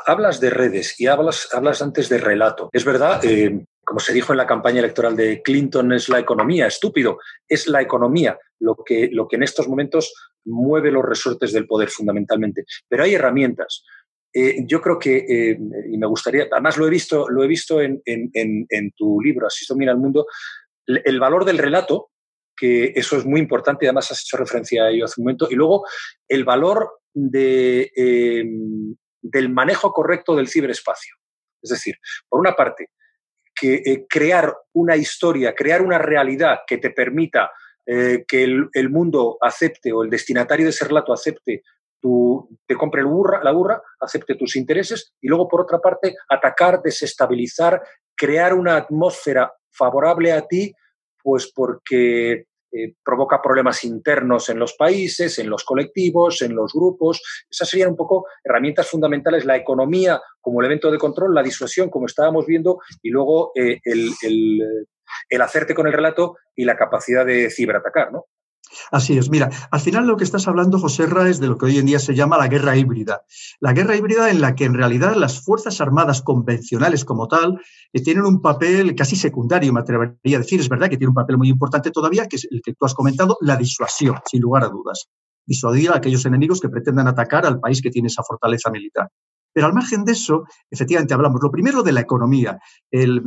Hablas 0.05 0.39
de 0.39 0.49
redes 0.49 0.99
y 0.99 1.07
hablas, 1.07 1.49
hablas 1.53 1.81
antes 1.81 2.09
de 2.09 2.17
relato. 2.17 2.69
Es 2.73 2.85
verdad, 2.85 3.23
eh, 3.23 3.65
como 3.91 3.99
se 3.99 4.13
dijo 4.13 4.31
en 4.31 4.37
la 4.37 4.47
campaña 4.47 4.79
electoral 4.79 5.17
de 5.17 5.41
Clinton, 5.41 5.91
es 5.91 6.07
la 6.07 6.17
economía, 6.17 6.65
estúpido, 6.65 7.19
es 7.45 7.67
la 7.67 7.81
economía 7.81 8.39
lo 8.57 8.77
que, 8.85 9.09
lo 9.11 9.27
que 9.27 9.35
en 9.35 9.43
estos 9.43 9.67
momentos 9.67 10.13
mueve 10.45 10.93
los 10.93 11.03
resortes 11.03 11.51
del 11.51 11.67
poder 11.67 11.89
fundamentalmente. 11.89 12.63
Pero 12.87 13.03
hay 13.03 13.15
herramientas. 13.15 13.83
Eh, 14.33 14.63
yo 14.65 14.79
creo 14.79 14.97
que, 14.97 15.17
eh, 15.17 15.59
y 15.91 15.97
me 15.97 16.07
gustaría, 16.07 16.47
además 16.49 16.77
lo 16.77 16.87
he 16.87 16.89
visto, 16.89 17.27
lo 17.27 17.43
he 17.43 17.47
visto 17.47 17.81
en, 17.81 18.01
tu 18.95 19.19
libro, 19.19 19.47
Así 19.47 19.65
domina 19.67 19.91
el 19.91 19.97
mundo, 19.97 20.25
el 20.85 21.19
valor 21.19 21.43
del 21.43 21.57
relato, 21.57 22.11
que 22.55 22.93
eso 22.95 23.17
es 23.17 23.25
muy 23.25 23.41
importante, 23.41 23.83
y 23.83 23.87
además 23.89 24.09
has 24.09 24.21
hecho 24.21 24.37
referencia 24.37 24.83
a 24.85 24.89
ello 24.89 25.03
hace 25.03 25.19
un 25.19 25.25
momento, 25.25 25.49
y 25.51 25.55
luego 25.55 25.85
el 26.29 26.45
valor 26.45 26.91
de, 27.13 27.91
del 29.21 29.49
manejo 29.49 29.91
correcto 29.91 30.33
del 30.33 30.47
ciberespacio. 30.47 31.13
Es 31.61 31.71
decir, 31.71 31.95
por 32.29 32.39
una 32.39 32.55
parte, 32.55 32.87
que 33.61 33.75
eh, 33.75 34.07
crear 34.09 34.57
una 34.73 34.95
historia, 34.95 35.53
crear 35.53 35.83
una 35.83 35.99
realidad 35.99 36.61
que 36.65 36.79
te 36.79 36.89
permita 36.89 37.51
eh, 37.85 38.25
que 38.27 38.43
el, 38.43 38.89
mundo 38.89 39.37
acepte 39.39 39.93
o 39.93 40.01
el 40.01 40.09
destinatario 40.09 40.65
de 40.65 40.71
ese 40.71 40.85
relato 40.85 41.13
acepte 41.13 41.61
tu, 41.99 42.49
te 42.65 42.75
compre 42.75 43.03
la 43.03 43.51
burra, 43.51 43.83
acepte 43.99 44.33
tus 44.33 44.55
intereses 44.55 45.13
y 45.21 45.27
luego, 45.27 45.47
por 45.47 45.61
otra 45.61 45.77
parte, 45.77 46.15
atacar, 46.27 46.81
desestabilizar, 46.81 47.83
crear 48.15 48.55
una 48.55 48.77
atmósfera 48.77 49.53
favorable 49.69 50.31
a 50.31 50.41
ti, 50.41 50.73
pues 51.21 51.51
porque 51.53 52.45
eh, 52.71 52.95
provoca 53.03 53.41
problemas 53.41 53.83
internos 53.83 54.49
en 54.49 54.57
los 54.59 54.73
países, 54.73 55.39
en 55.39 55.49
los 55.49 55.63
colectivos, 55.63 56.41
en 56.41 56.55
los 56.55 56.73
grupos. 56.73 57.21
Esas 57.49 57.69
serían 57.69 57.89
un 57.89 57.97
poco 57.97 58.27
herramientas 58.43 58.89
fundamentales, 58.89 59.45
la 59.45 59.57
economía 59.57 60.21
como 60.39 60.61
elemento 60.61 60.89
de 60.89 60.97
control, 60.97 61.35
la 61.35 61.43
disuasión, 61.43 61.89
como 61.89 62.05
estábamos 62.05 62.45
viendo, 62.45 62.79
y 63.01 63.09
luego 63.09 63.51
eh, 63.55 63.79
el, 63.83 65.41
hacerte 65.41 65.75
con 65.75 65.87
el 65.87 65.93
relato 65.93 66.37
y 66.55 66.65
la 66.65 66.77
capacidad 66.77 67.25
de 67.25 67.49
ciberatacar, 67.49 68.11
¿no? 68.11 68.25
Así 68.91 69.17
es. 69.17 69.29
Mira, 69.29 69.49
al 69.69 69.79
final 69.79 70.07
lo 70.07 70.17
que 70.17 70.23
estás 70.23 70.47
hablando, 70.47 70.79
José 70.79 71.05
Ra, 71.05 71.29
es 71.29 71.39
de 71.39 71.47
lo 71.47 71.57
que 71.57 71.65
hoy 71.65 71.77
en 71.77 71.85
día 71.85 71.99
se 71.99 72.15
llama 72.15 72.37
la 72.37 72.47
guerra 72.47 72.75
híbrida. 72.75 73.23
La 73.59 73.73
guerra 73.73 73.95
híbrida 73.95 74.29
en 74.29 74.41
la 74.41 74.55
que 74.55 74.65
en 74.65 74.73
realidad 74.73 75.15
las 75.15 75.41
Fuerzas 75.41 75.81
Armadas 75.81 76.21
convencionales 76.21 77.05
como 77.05 77.27
tal 77.27 77.59
eh, 77.93 78.01
tienen 78.01 78.25
un 78.25 78.41
papel 78.41 78.95
casi 78.95 79.15
secundario, 79.15 79.73
me 79.73 79.81
atrevería 79.81 80.37
a 80.37 80.41
decir. 80.41 80.59
Es 80.59 80.69
verdad 80.69 80.89
que 80.89 80.97
tiene 80.97 81.09
un 81.09 81.15
papel 81.15 81.37
muy 81.37 81.49
importante 81.49 81.91
todavía, 81.91 82.27
que 82.27 82.37
es 82.37 82.47
el 82.49 82.61
que 82.61 82.73
tú 82.73 82.85
has 82.85 82.93
comentado, 82.93 83.37
la 83.41 83.55
disuasión, 83.55 84.17
sin 84.25 84.41
lugar 84.41 84.63
a 84.63 84.69
dudas. 84.69 85.07
Disuadir 85.45 85.91
a 85.91 85.97
aquellos 85.97 86.25
enemigos 86.25 86.61
que 86.61 86.69
pretendan 86.69 87.07
atacar 87.07 87.45
al 87.45 87.59
país 87.59 87.81
que 87.81 87.89
tiene 87.89 88.07
esa 88.07 88.23
fortaleza 88.23 88.69
militar. 88.69 89.09
Pero 89.53 89.67
al 89.67 89.73
margen 89.73 90.05
de 90.05 90.13
eso, 90.13 90.45
efectivamente 90.69 91.13
hablamos, 91.13 91.41
lo 91.43 91.51
primero 91.51 91.83
de 91.83 91.91
la 91.91 91.99
economía. 91.99 92.57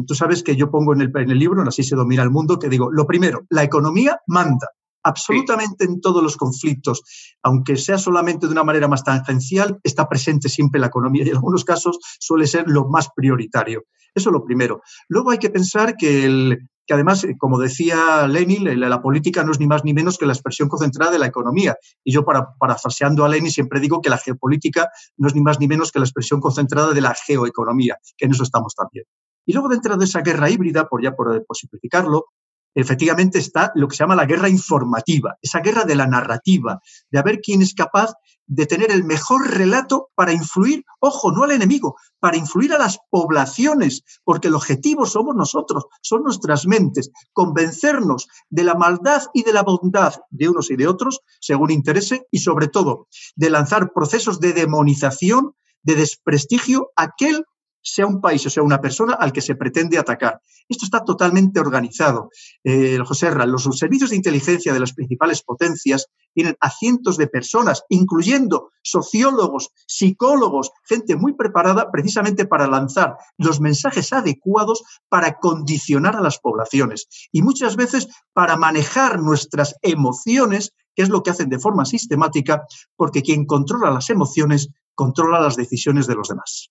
tú 0.07 0.15
sabes 0.15 0.43
que 0.43 0.57
yo 0.57 0.71
pongo 0.71 0.95
en 0.95 1.03
el, 1.03 1.13
en 1.15 1.31
el 1.31 1.39
libro, 1.39 1.61
en 1.61 1.69
Así 1.69 1.83
se 1.83 1.97
domina 1.97 2.23
el 2.23 2.31
mundo, 2.31 2.59
que 2.59 2.69
digo, 2.69 2.91
lo 2.91 3.07
primero, 3.07 3.45
la 3.51 3.63
economía 3.63 4.19
manda 4.27 4.69
absolutamente 5.05 5.85
en 5.85 6.01
todos 6.01 6.23
los 6.23 6.37
conflictos, 6.37 7.03
aunque 7.43 7.77
sea 7.77 7.99
solamente 7.99 8.47
de 8.47 8.53
una 8.53 8.65
manera 8.65 8.89
más 8.89 9.05
tangencial, 9.05 9.79
está 9.85 10.09
presente 10.09 10.49
siempre 10.49 10.81
la 10.81 10.89
economía 10.89 11.25
y 11.25 11.29
en 11.29 11.37
algunos 11.37 11.65
casos 11.65 11.99
suele 12.19 12.47
ser 12.47 12.65
lo 12.67 12.89
más 12.89 13.11
prioritario. 13.15 13.85
Eso 14.15 14.31
es 14.31 14.33
lo 14.33 14.45
primero. 14.45 14.81
Luego 15.09 15.31
hay 15.31 15.39
que 15.39 15.51
pensar 15.51 15.97
que, 15.97 16.57
además, 16.89 17.25
eh, 17.25 17.35
como 17.37 17.59
decía 17.59 18.27
Lenin, 18.29 18.81
la, 18.81 19.03
política 19.03 19.43
no 19.43 19.53
es 19.53 19.59
ni 19.59 19.67
más 19.67 19.85
ni 19.85 19.93
menos 19.93 20.19
que 20.19 20.27
la 20.27 20.33
expresión 20.33 20.69
concentrada 20.69 21.11
de 21.11 21.19
la 21.19 21.27
economía. 21.27 21.77
Y 22.05 22.13
yo, 22.13 22.25
para, 22.25 22.55
parafraseando 22.59 23.25
a 23.25 23.29
Lenin, 23.29 23.51
siempre 23.51 23.81
digo 23.81 24.01
que 24.01 24.11
la 24.11 24.19
geopolítica 24.19 24.89
no 25.17 25.29
es 25.29 25.35
ni 25.35 25.43
más 25.43 25.59
ni 25.59 25.67
menos 25.67 25.91
que 25.91 25.99
la 25.99 26.05
expresión 26.05 26.41
concentrada 26.41 26.93
de 26.93 27.01
la 27.01 27.15
geoeconomía, 27.15 27.99
que 28.17 28.27
en 28.27 28.33
eso 28.33 28.45
estamos 28.45 28.75
también. 28.75 29.05
Y 29.47 29.53
luego, 29.53 29.69
dentro 29.69 29.97
de 29.97 30.05
esa 30.05 30.23
guerra 30.23 30.49
híbrida, 30.49 30.89
por 30.89 31.03
ya 31.03 31.13
por 31.15 31.45
simplificarlo, 31.53 32.27
efectivamente 32.75 33.39
está 33.39 33.73
lo 33.75 33.89
que 33.89 33.97
se 33.97 34.03
llama 34.03 34.17
la 34.17 34.27
guerra 34.27 34.49
informativa, 34.49 35.37
esa 35.41 35.61
guerra 35.61 35.85
de 35.85 35.95
la 35.95 36.07
narrativa, 36.07 36.81
de 37.11 37.23
ver 37.23 37.41
quién 37.41 37.63
es 37.63 37.75
capaz 37.75 38.15
de 38.47 38.67
tener 38.67 38.91
el 38.91 39.05
mejor 39.05 39.51
relato 39.51 40.11
para 40.15 40.33
influir, 40.33 40.85
ojo, 41.01 41.33
no 41.33 41.45
al 41.45 41.53
enemigo, 41.53 41.97
para 42.19 42.37
influir 42.37 42.73
a 42.73 42.79
las 42.79 42.99
poblaciones, 43.11 44.03
porque 44.23 44.49
el 44.49 44.55
objetivo 44.55 45.07
somos 45.07 45.35
nosotros, 45.35 45.85
son 46.03 46.23
nuestras 46.25 46.67
mentes, 46.67 47.11
convencernos 47.33 48.29
de 48.51 48.65
la 48.65 48.75
maldad 48.75 49.23
y 49.33 49.45
de 49.45 49.53
la 49.53 49.63
bondad 49.63 50.15
de 50.31 50.49
unos 50.49 50.71
y 50.71 50.77
de 50.77 50.87
otros, 50.87 51.21
según 51.41 51.71
interese, 51.71 52.27
y 52.31 52.39
sobre 52.39 52.69
todo 52.69 53.09
de 53.35 53.51
lanzar 53.51 53.93
procesos 53.95 54.41
de 54.41 54.53
demonización, 54.53 55.55
de 55.83 55.95
desprestigio, 55.97 56.91
aquel 56.97 57.45
sea 57.85 58.07
un 58.07 58.21
país 58.21 58.45
o 58.47 58.51
sea 58.51 58.63
una 58.63 58.81
persona 58.81 59.15
al 59.15 59.33
que 59.33 59.43
se 59.43 59.55
pretende 59.55 59.99
atacar. 59.99 60.41
Esto 60.69 60.87
está 60.87 61.05
totalmente 61.05 61.61
organizado. 61.61 62.31
Eh, 62.65 62.99
José 63.05 63.27
Herra, 63.27 63.47
los 63.47 63.65
servicios 63.79 64.11
de 64.11 64.17
inteligencia 64.17 64.73
de 64.73 64.81
las 64.81 64.95
principales 64.95 65.43
potencias 65.43 66.09
tienen 66.33 66.57
a 66.61 66.71
cientos 66.71 67.17
de 67.17 67.29
personas, 67.29 67.85
incluyendo 67.91 68.71
sociólogos, 68.83 69.71
psicólogos, 69.87 70.73
gente 70.85 71.17
muy 71.17 71.35
preparada 71.35 71.91
precisamente 71.93 72.47
para 72.47 72.67
lanzar 72.67 73.17
los 73.37 73.61
mensajes 73.61 74.13
adecuados 74.13 74.83
para 75.09 75.39
condicionar 75.39 76.17
a 76.17 76.23
las 76.23 76.39
poblaciones 76.39 77.07
y 77.31 77.43
muchas 77.43 77.77
veces 77.77 78.09
para 78.33 78.57
manejar 78.57 79.21
nuestras 79.21 79.77
emociones, 79.83 80.73
que 80.97 81.03
es 81.03 81.11
lo 81.11 81.23
que 81.23 81.31
hacen 81.31 81.51
de 81.51 81.59
forma 81.59 81.85
sistemática, 81.85 82.65
porque 82.97 83.23
quien 83.23 83.45
controla 83.45 83.91
las 83.91 84.11
emociones 84.11 84.71
controla 84.95 85.41
las 85.41 85.57
decisiones 85.57 86.07
de 86.07 86.15
los 86.15 86.29
demás. 86.29 86.71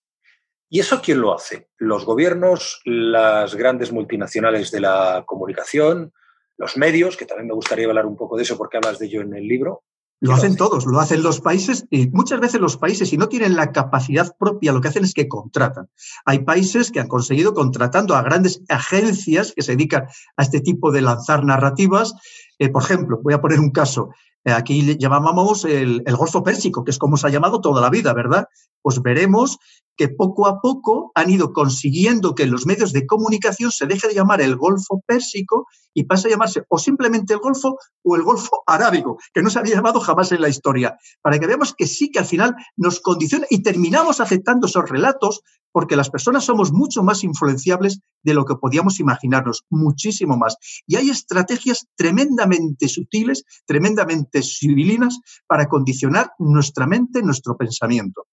¿Y 0.74 0.80
eso 0.80 1.00
quién 1.00 1.20
lo 1.20 1.32
hace? 1.32 1.68
¿Los 1.78 2.04
gobiernos, 2.04 2.80
las 2.84 3.54
grandes 3.54 3.92
multinacionales 3.92 4.72
de 4.72 4.80
la 4.80 5.22
comunicación, 5.24 6.12
los 6.56 6.76
medios, 6.76 7.16
que 7.16 7.26
también 7.26 7.46
me 7.46 7.54
gustaría 7.54 7.86
hablar 7.86 8.06
un 8.06 8.16
poco 8.16 8.36
de 8.36 8.42
eso 8.42 8.58
porque 8.58 8.78
hablas 8.78 8.98
de 8.98 9.06
ello 9.06 9.20
en 9.20 9.36
el 9.36 9.46
libro? 9.46 9.84
Lo 10.18 10.34
hacen 10.34 10.56
todos, 10.56 10.84
lo 10.86 10.98
hacen 10.98 11.22
los 11.22 11.40
países 11.40 11.86
y 11.90 12.08
muchas 12.08 12.40
veces 12.40 12.60
los 12.60 12.76
países, 12.76 13.08
si 13.08 13.16
no 13.16 13.28
tienen 13.28 13.54
la 13.54 13.70
capacidad 13.70 14.36
propia, 14.36 14.72
lo 14.72 14.80
que 14.80 14.88
hacen 14.88 15.04
es 15.04 15.14
que 15.14 15.28
contratan. 15.28 15.90
Hay 16.24 16.40
países 16.40 16.90
que 16.90 16.98
han 16.98 17.06
conseguido 17.06 17.54
contratando 17.54 18.16
a 18.16 18.22
grandes 18.22 18.60
agencias 18.68 19.52
que 19.54 19.62
se 19.62 19.76
dedican 19.76 20.08
a 20.36 20.42
este 20.42 20.58
tipo 20.58 20.90
de 20.90 21.02
lanzar 21.02 21.44
narrativas. 21.44 22.14
Eh, 22.58 22.68
por 22.68 22.82
ejemplo, 22.82 23.20
voy 23.22 23.34
a 23.34 23.40
poner 23.40 23.60
un 23.60 23.70
caso. 23.70 24.10
Eh, 24.44 24.50
aquí 24.50 24.98
llamábamos 24.98 25.66
el, 25.66 26.02
el, 26.04 26.16
Golfo 26.16 26.42
Pérsico, 26.42 26.82
que 26.82 26.90
es 26.90 26.98
como 26.98 27.16
se 27.16 27.28
ha 27.28 27.30
llamado 27.30 27.60
toda 27.60 27.80
la 27.80 27.90
vida, 27.90 28.12
¿verdad? 28.12 28.48
Pues 28.84 29.00
veremos 29.00 29.58
que 29.96 30.08
poco 30.08 30.46
a 30.46 30.60
poco 30.60 31.10
han 31.14 31.30
ido 31.30 31.54
consiguiendo 31.54 32.34
que 32.34 32.42
en 32.42 32.50
los 32.50 32.66
medios 32.66 32.92
de 32.92 33.06
comunicación 33.06 33.70
se 33.70 33.86
deje 33.86 34.08
de 34.08 34.14
llamar 34.14 34.42
el 34.42 34.56
Golfo 34.56 35.02
Pérsico 35.06 35.68
y 35.94 36.04
pase 36.04 36.28
a 36.28 36.32
llamarse 36.32 36.64
o 36.68 36.78
simplemente 36.78 37.32
el 37.32 37.38
Golfo 37.38 37.78
o 38.02 38.16
el 38.16 38.22
Golfo 38.22 38.62
Arábigo, 38.66 39.16
que 39.32 39.40
no 39.40 39.48
se 39.48 39.58
había 39.58 39.76
llamado 39.76 40.00
jamás 40.00 40.32
en 40.32 40.42
la 40.42 40.50
historia, 40.50 40.98
para 41.22 41.38
que 41.38 41.46
veamos 41.46 41.74
que 41.74 41.86
sí 41.86 42.10
que 42.10 42.18
al 42.18 42.26
final 42.26 42.54
nos 42.76 43.00
condiciona 43.00 43.46
y 43.48 43.62
terminamos 43.62 44.20
aceptando 44.20 44.66
esos 44.66 44.90
relatos 44.90 45.40
porque 45.72 45.96
las 45.96 46.10
personas 46.10 46.44
somos 46.44 46.72
mucho 46.72 47.02
más 47.02 47.24
influenciables 47.24 48.00
de 48.22 48.34
lo 48.34 48.44
que 48.44 48.54
podíamos 48.56 49.00
imaginarnos, 49.00 49.64
muchísimo 49.70 50.36
más. 50.36 50.56
Y 50.86 50.96
hay 50.96 51.10
estrategias 51.10 51.86
tremendamente 51.96 52.86
sutiles, 52.88 53.44
tremendamente 53.66 54.42
civilinas 54.42 55.18
para 55.48 55.68
condicionar 55.68 56.32
nuestra 56.38 56.86
mente, 56.86 57.22
nuestro 57.22 57.56
pensamiento. 57.56 58.26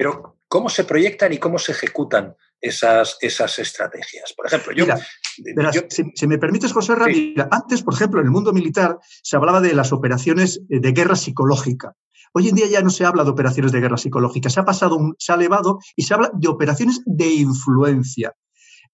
Pero, 0.00 0.38
¿cómo 0.48 0.70
se 0.70 0.84
proyectan 0.84 1.30
y 1.34 1.36
cómo 1.36 1.58
se 1.58 1.72
ejecutan 1.72 2.34
esas, 2.58 3.18
esas 3.20 3.58
estrategias? 3.58 4.32
Por 4.34 4.46
ejemplo, 4.46 4.72
yo... 4.72 4.86
si, 6.14 6.26
me 6.26 6.38
permites, 6.38 6.72
José 6.72 6.94
Ramírez, 6.94 7.46
antes, 7.50 7.82
por 7.82 7.92
ejemplo, 7.92 8.18
en 8.18 8.24
el 8.24 8.32
mundo 8.32 8.54
militar 8.54 8.98
se 9.22 9.36
hablaba 9.36 9.60
de 9.60 9.74
las 9.74 9.92
operaciones 9.92 10.62
eh, 10.70 10.80
de 10.80 10.92
guerra 10.92 11.16
psicológica. 11.16 11.94
Hoy 12.32 12.48
en 12.48 12.54
día 12.54 12.66
ya 12.66 12.80
no 12.80 12.88
se 12.88 13.04
habla 13.04 13.24
de 13.24 13.30
operaciones 13.30 13.72
de 13.72 13.80
guerra 13.80 13.98
psicológica, 13.98 14.48
se 14.48 14.60
ha 14.60 14.64
pasado, 14.64 14.98
se 15.18 15.32
ha 15.32 15.34
elevado 15.34 15.80
y 15.94 16.04
se 16.04 16.14
habla 16.14 16.30
de 16.32 16.48
operaciones 16.48 17.02
de 17.04 17.26
influencia. 17.26 18.32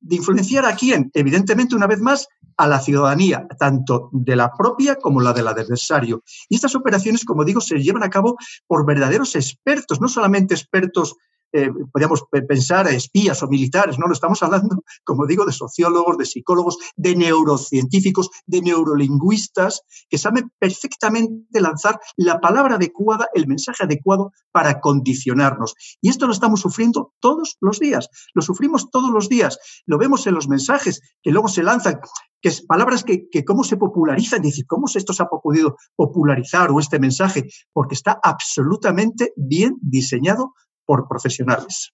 ¿De 0.01 0.17
influenciar 0.17 0.65
a 0.67 0.77
quién? 0.77 1.11
Evidentemente, 1.15 1.75
una 1.75 1.87
vez 1.87 2.01
más, 2.01 2.29
a 2.57 2.67
la 2.67 2.81
ciudadanía, 2.81 3.47
tanto 3.59 4.09
de 4.13 4.37
la 4.37 4.53
propia 4.53 4.97
como 4.97 5.21
la 5.21 5.33
del 5.33 5.49
adversario. 5.49 6.23
Y 6.49 6.55
estas 6.55 6.75
operaciones, 6.75 7.25
como 7.25 7.45
digo, 7.45 7.61
se 7.61 7.79
llevan 7.79 8.03
a 8.03 8.11
cabo 8.11 8.37
por 8.67 8.87
verdaderos 8.87 9.37
expertos, 9.37 10.01
no 10.01 10.09
solamente 10.09 10.55
expertos 10.55 11.17
eh, 11.53 11.71
podríamos 11.93 12.25
pensar 12.49 12.87
espías 12.89 13.43
o 13.43 13.49
militares, 13.49 13.99
no, 13.99 14.07
lo 14.07 14.13
estamos 14.13 14.43
hablando, 14.43 14.83
como 15.05 15.27
digo, 15.27 15.45
de 15.45 15.53
sociólogos, 15.53 16.19
de 16.19 16.25
psicólogos, 16.25 16.79
de 16.97 17.17
neurocientíficos, 17.17 18.31
de 18.47 18.61
neurolingüistas, 18.61 19.83
que 20.09 20.19
saben 20.19 20.53
perfectamente 20.59 21.61
lanzar 21.61 22.01
la 22.17 22.41
palabra 22.41 22.77
adecuada, 22.77 23.29
el 23.35 23.47
mensaje 23.47 23.85
adecuado 23.85 24.33
para 24.53 24.81
condicionarnos. 24.81 25.75
Y 26.01 26.09
esto 26.09 26.27
lo 26.27 26.33
estamos 26.33 26.61
sufriendo 26.61 27.13
todos 27.21 27.57
los 27.61 27.79
días, 27.79 28.09
lo 28.35 28.43
sufrimos 28.43 28.91
todos 28.91 29.11
los 29.11 29.29
días, 29.29 29.59
lo 29.87 29.99
vemos 29.99 30.27
en 30.27 30.35
los 30.35 30.49
mensajes 30.49 31.01
que 31.23 31.31
luego 31.31 31.49
se 31.49 31.63
lanzan, 31.63 32.01
que 32.41 32.49
es 32.49 32.63
palabras 32.63 33.05
que, 33.05 33.29
que 33.31 33.45
cómo 33.45 33.65
se 33.65 33.77
popularizan, 33.77 34.41
y 34.43 34.49
decir, 34.49 34.67
¿cómo 34.67 34.87
esto 34.93 35.13
se 35.13 35.23
ha 35.23 35.27
podido 35.27 35.77
popularizar 35.95 36.71
o 36.71 36.81
este 36.81 36.99
mensaje? 36.99 37.49
Porque 37.73 37.95
está 37.95 38.19
absolutamente 38.23 39.33
bien 39.37 39.77
diseñado 39.81 40.55
por 40.87 41.09
profesionales. 41.09 41.93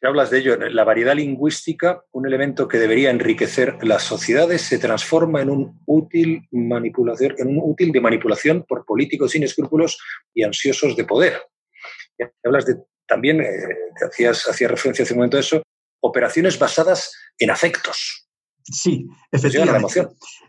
Si 0.00 0.06
hablas 0.06 0.30
de 0.30 0.38
ello, 0.38 0.56
la 0.56 0.84
variedad 0.84 1.14
lingüística, 1.14 2.02
un 2.12 2.26
elemento 2.26 2.66
que 2.66 2.78
debería 2.78 3.10
enriquecer 3.10 3.76
las 3.82 4.02
sociedades, 4.02 4.62
se 4.62 4.78
transforma 4.78 5.42
en 5.42 5.50
un 5.50 5.82
útil 5.84 6.48
manipulación, 6.52 7.34
en 7.36 7.48
un 7.48 7.60
útil 7.62 7.92
de 7.92 8.00
manipulación 8.00 8.64
por 8.66 8.86
políticos 8.86 9.32
sin 9.32 9.42
escrúpulos 9.42 9.98
y 10.32 10.42
ansiosos 10.42 10.96
de 10.96 11.04
poder. 11.04 11.42
hablas 12.42 12.64
de 12.64 12.76
también, 13.06 13.42
eh, 13.42 13.46
hacías, 14.06 14.48
hacías 14.48 14.70
referencia 14.70 15.02
hace 15.02 15.12
un 15.12 15.18
momento 15.18 15.36
a 15.36 15.40
eso, 15.40 15.62
operaciones 16.00 16.58
basadas 16.58 17.14
en 17.38 17.50
afectos. 17.50 18.29
Sí, 18.70 19.08
efectivamente. 19.30 20.08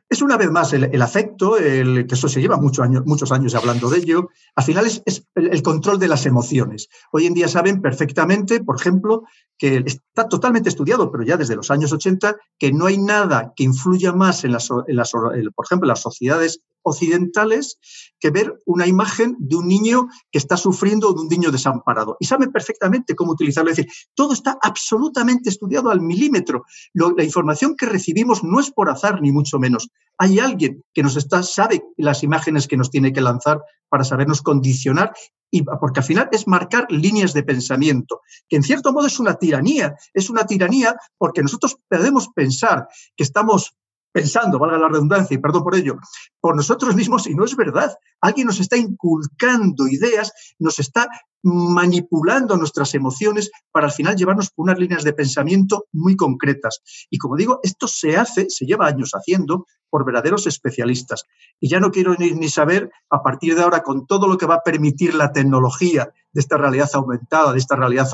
Es 0.10 0.22
una 0.22 0.36
vez 0.36 0.52
más 0.52 0.74
el, 0.74 1.02
afecto, 1.02 1.58
el, 1.58 2.06
que 2.06 2.16
eso 2.16 2.28
se 2.28 2.42
lleva 2.42 2.58
muchos 2.58 2.84
años, 2.84 3.04
muchos 3.06 3.32
años 3.32 3.56
hablando 3.56 3.90
de 3.90 4.00
ello, 4.00 4.30
al 4.56 4.64
final 4.66 4.86
es, 4.86 5.26
el, 5.36 5.64
control 5.64 6.00
de 6.00 6.10
las 6.10 6.26
emociones. 6.26 6.90
Hoy 7.14 7.28
en 7.28 7.34
día 7.34 7.48
saben 7.48 7.82
perfectamente, 7.82 8.62
por 8.62 8.76
ejemplo, 8.78 9.24
que 9.62 9.84
está 9.86 10.28
totalmente 10.28 10.69
estudiado, 10.69 11.12
pero 11.12 11.24
ya 11.24 11.38
desde 11.38 11.56
los 11.56 11.69
años 11.69 11.93
80, 11.93 12.36
que 12.58 12.74
no 12.74 12.88
hay 12.88 12.97
nada 12.97 13.54
que 13.56 13.63
influya 13.63 14.12
más 14.12 14.43
en 14.43 14.54
las, 14.54 14.69
por 14.69 14.86
ejemplo, 14.89 15.86
en 15.86 15.89
las 15.89 16.02
sociedades 16.02 16.62
occidentales 16.82 17.78
que 18.19 18.32
ver 18.32 18.60
una 18.65 18.88
imagen 18.88 19.36
de 19.38 19.58
un 19.58 19.67
niño 19.67 20.08
que 20.32 20.39
está 20.39 20.58
sufriendo 20.58 21.10
o 21.10 21.13
de 21.13 21.21
un 21.21 21.28
niño 21.28 21.52
desamparado. 21.52 22.17
Y 22.19 22.26
saben 22.26 22.52
perfectamente 22.52 23.13
cómo 23.13 23.34
utilizarlo. 23.34 23.69
Es 23.69 23.78
decir, 23.78 23.91
todo 24.15 24.34
está 24.34 24.58
absolutamente 24.63 25.52
estudiado 25.52 25.91
al 25.91 26.02
milímetro. 26.02 26.65
la 26.95 27.24
información 27.24 27.76
que 27.78 27.86
recibimos 27.86 28.43
no 28.43 28.60
es 28.60 28.71
por 28.71 28.89
azar, 28.89 29.21
ni 29.21 29.32
mucho 29.32 29.60
menos. 29.60 29.89
Hay 30.24 30.38
alguien 30.38 30.84
que 30.94 31.02
nos 31.02 31.18
está, 31.18 31.42
sabe 31.42 31.82
las 31.98 32.22
imágenes 32.22 32.68
que 32.68 32.78
nos 32.78 32.92
tiene 32.92 33.12
que 33.12 33.22
lanzar 33.22 33.60
para 33.90 34.04
sabernos 34.04 34.44
condicionar 34.44 35.14
y 35.50 35.64
porque 35.64 36.02
al 36.02 36.06
final 36.06 36.30
es 36.32 36.48
marcar 36.48 36.86
líneas 36.92 37.34
de 37.34 37.42
pensamiento, 37.42 38.22
que 38.48 38.58
en 38.58 38.62
cierto 38.62 38.94
modo 38.94 39.08
es 39.08 39.20
una 39.20 39.34
tiranía, 39.34 39.96
es 40.14 40.30
una 40.30 40.46
tiranía 40.46 40.96
porque 41.18 41.42
nosotros 41.42 41.76
podemos 41.90 42.28
pensar 42.36 42.88
que 43.18 43.24
estamos 43.24 43.76
pensando, 44.12 44.60
valga 44.60 44.78
la 44.78 44.89
redundancia, 44.89 45.36
y 45.36 45.38
perdón 45.38 45.63
por 45.63 45.76
ello, 45.76 45.97
por 46.39 46.56
nosotros 46.56 46.95
mismos 46.95 47.28
y 47.28 47.36
no 47.36 47.45
es 47.45 47.56
verdad. 47.56 47.95
Alguien 48.21 48.47
nos 48.47 48.60
está 48.60 48.78
inculcando 48.78 49.88
ideas, 49.88 50.32
nos 50.60 50.80
está 50.80 51.08
manipulando 51.43 52.56
nuestras 52.56 52.93
emociones 52.93 53.52
para 53.71 53.88
al 53.88 53.93
final 53.93 54.15
llevarnos 54.15 54.52
por 54.52 54.63
unas 54.63 54.78
líneas 54.78 55.04
de 55.04 55.13
pensamiento 55.13 55.86
muy 55.91 56.15
concretas. 56.15 56.82
Y 57.10 57.17
como 57.17 57.36
digo, 57.36 57.60
esto 57.63 57.88
se 57.88 58.15
hace, 58.15 58.50
se 58.50 58.65
lleva 58.65 58.88
años 58.88 59.12
haciendo 59.13 59.65
por 59.89 60.06
verdaderos 60.06 60.47
especialistas. 60.47 61.26
Y 61.60 61.69
ya 61.69 61.80
no 61.80 61.91
quiero 61.91 62.15
ni, 62.15 62.50
saber, 62.50 62.91
a 63.10 63.21
partir 63.21 63.56
de 63.56 63.63
ahora, 63.63 63.84
con 63.84 64.08
todo 64.08 64.28
lo 64.28 64.38
que 64.38 64.45
va 64.45 64.56
a 64.56 64.63
permitir 64.63 65.13
la 65.15 65.32
tecnología 65.32 66.12
de 66.32 66.41
esta 66.41 66.58
realidad 66.58 66.89
aumentada, 66.93 67.52
de 67.52 67.60
esta 67.60 67.76
realidad 67.76 68.08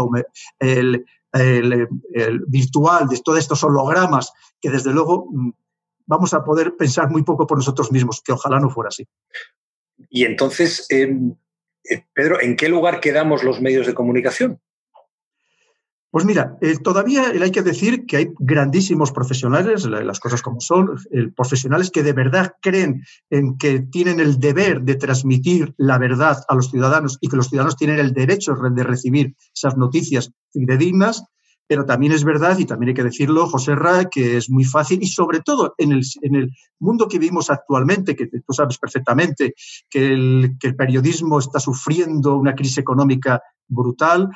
el, 0.59 1.05
virtual, 2.47 3.07
de 3.07 3.21
todos 3.23 3.39
estos 3.39 3.63
hologramas, 3.63 4.31
que 4.59 4.71
desde 4.71 4.91
luego 4.91 5.27
mm, 5.31 5.49
vamos 6.07 6.33
a 6.33 6.43
poder 6.43 6.75
pensar 6.75 7.09
muy 7.09 7.23
poco 7.23 7.45
por 7.45 7.57
nosotros 7.57 7.91
mismos, 7.91 8.21
que 8.21 8.31
ojalá 8.31 8.59
no 8.59 8.69
fuera 8.69 8.87
así. 8.87 9.05
Y 10.09 10.25
entonces, 10.25 10.85
em, 10.89 11.35
eh, 11.83 12.03
Pedro, 12.13 12.41
¿en 12.41 12.55
qué 12.55 12.69
lugar 12.69 12.99
quedamos 12.99 13.43
los 13.43 13.61
medios 13.61 13.85
de 13.85 13.93
comunicación? 13.93 14.59
Pues 16.09 16.25
mira, 16.25 16.57
eh, 16.61 16.77
todavía 16.81 17.25
hay 17.29 17.51
que 17.51 17.61
decir 17.61 18.05
que 18.05 18.17
hay 18.17 18.29
grandísimos 18.39 19.11
profesionales, 19.11 19.85
las 19.85 20.19
cosas 20.19 20.41
como 20.41 20.61
son, 20.61 20.97
eh, 21.11 21.27
profesionales 21.35 21.91
que 21.91 22.01
de 22.01 22.13
verdad 22.13 22.53
creen 22.61 23.03
en 23.29 23.57
que 23.57 23.81
tienen 23.81 24.21
el 24.21 24.39
deber 24.39 24.81
de 24.81 24.95
transmitir 24.95 25.75
la 25.77 25.97
verdad 25.97 26.43
a 26.47 26.55
los 26.55 26.71
ciudadanos 26.71 27.17
y 27.19 27.27
que 27.27 27.35
los 27.35 27.49
ciudadanos 27.49 27.75
tienen 27.75 27.99
el 27.99 28.13
derecho 28.13 28.55
de 28.55 28.83
recibir 28.83 29.35
esas 29.53 29.75
noticias 29.75 30.31
fidedignas 30.51 31.23
pero 31.67 31.85
también 31.85 32.13
es 32.13 32.23
verdad, 32.23 32.57
y 32.57 32.65
también 32.65 32.89
hay 32.89 32.95
que 32.95 33.03
decirlo, 33.03 33.47
José 33.47 33.75
Ra, 33.75 34.05
que 34.05 34.37
es 34.37 34.49
muy 34.49 34.63
fácil, 34.63 35.03
y 35.03 35.07
sobre 35.07 35.41
todo 35.41 35.75
en 35.77 35.91
el, 35.91 36.01
en 36.21 36.35
el 36.35 36.51
mundo 36.79 37.07
que 37.07 37.19
vivimos 37.19 37.49
actualmente, 37.49 38.15
que 38.15 38.27
tú 38.27 38.53
sabes 38.53 38.77
perfectamente 38.77 39.53
que 39.89 40.07
el, 40.07 40.55
que 40.59 40.67
el 40.67 40.75
periodismo 40.75 41.39
está 41.39 41.59
sufriendo 41.59 42.37
una 42.37 42.55
crisis 42.55 42.77
económica 42.77 43.41
brutal, 43.67 44.29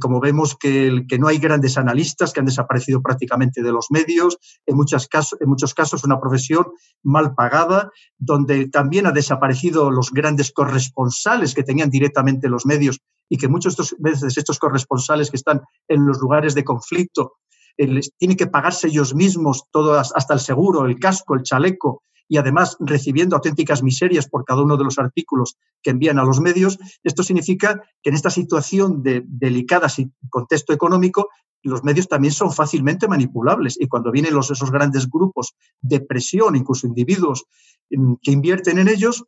como 0.00 0.20
vemos 0.20 0.56
que, 0.56 0.88
el, 0.88 1.06
que 1.06 1.18
no 1.18 1.28
hay 1.28 1.38
grandes 1.38 1.78
analistas 1.78 2.32
que 2.32 2.40
han 2.40 2.46
desaparecido 2.46 3.00
prácticamente 3.02 3.62
de 3.62 3.72
los 3.72 3.86
medios, 3.90 4.38
en, 4.66 4.74
en 4.74 5.48
muchos 5.48 5.74
casos 5.74 6.04
una 6.04 6.20
profesión 6.20 6.66
mal 7.02 7.34
pagada, 7.34 7.90
donde 8.18 8.68
también 8.68 9.06
ha 9.06 9.12
desaparecido 9.12 9.90
los 9.90 10.10
grandes 10.10 10.52
corresponsales 10.52 11.54
que 11.54 11.62
tenían 11.62 11.90
directamente 11.90 12.48
los 12.48 12.66
medios 12.66 13.00
y 13.28 13.36
que 13.36 13.48
muchos 13.48 13.94
veces 13.98 14.36
estos 14.36 14.58
corresponsales 14.58 15.30
que 15.30 15.36
están 15.36 15.62
en 15.88 16.06
los 16.06 16.18
lugares 16.18 16.54
de 16.54 16.64
conflicto 16.64 17.34
eh, 17.76 18.00
tienen 18.18 18.36
que 18.36 18.46
pagarse 18.46 18.88
ellos 18.88 19.14
mismos 19.14 19.64
todo 19.70 19.98
hasta 19.98 20.34
el 20.34 20.40
seguro, 20.40 20.86
el 20.86 20.98
casco, 20.98 21.34
el 21.34 21.42
chaleco 21.42 22.02
y 22.28 22.38
además 22.38 22.76
recibiendo 22.80 23.36
auténticas 23.36 23.82
miserias 23.82 24.28
por 24.28 24.44
cada 24.44 24.62
uno 24.62 24.76
de 24.76 24.84
los 24.84 24.98
artículos 24.98 25.56
que 25.82 25.90
envían 25.90 26.18
a 26.18 26.24
los 26.24 26.40
medios, 26.40 26.78
esto 27.02 27.22
significa 27.22 27.82
que 28.02 28.10
en 28.10 28.16
esta 28.16 28.30
situación 28.30 29.02
de 29.02 29.22
delicada 29.26 29.88
contexto 30.30 30.72
económico, 30.72 31.28
los 31.62 31.82
medios 31.82 32.08
también 32.08 32.32
son 32.32 32.52
fácilmente 32.52 33.08
manipulables 33.08 33.76
y 33.80 33.88
cuando 33.88 34.10
vienen 34.10 34.34
los, 34.34 34.50
esos 34.50 34.70
grandes 34.70 35.08
grupos 35.08 35.54
de 35.80 36.00
presión, 36.00 36.56
incluso 36.56 36.86
individuos 36.86 37.44
mm, 37.90 38.14
que 38.22 38.32
invierten 38.32 38.78
en 38.78 38.88
ellos, 38.88 39.24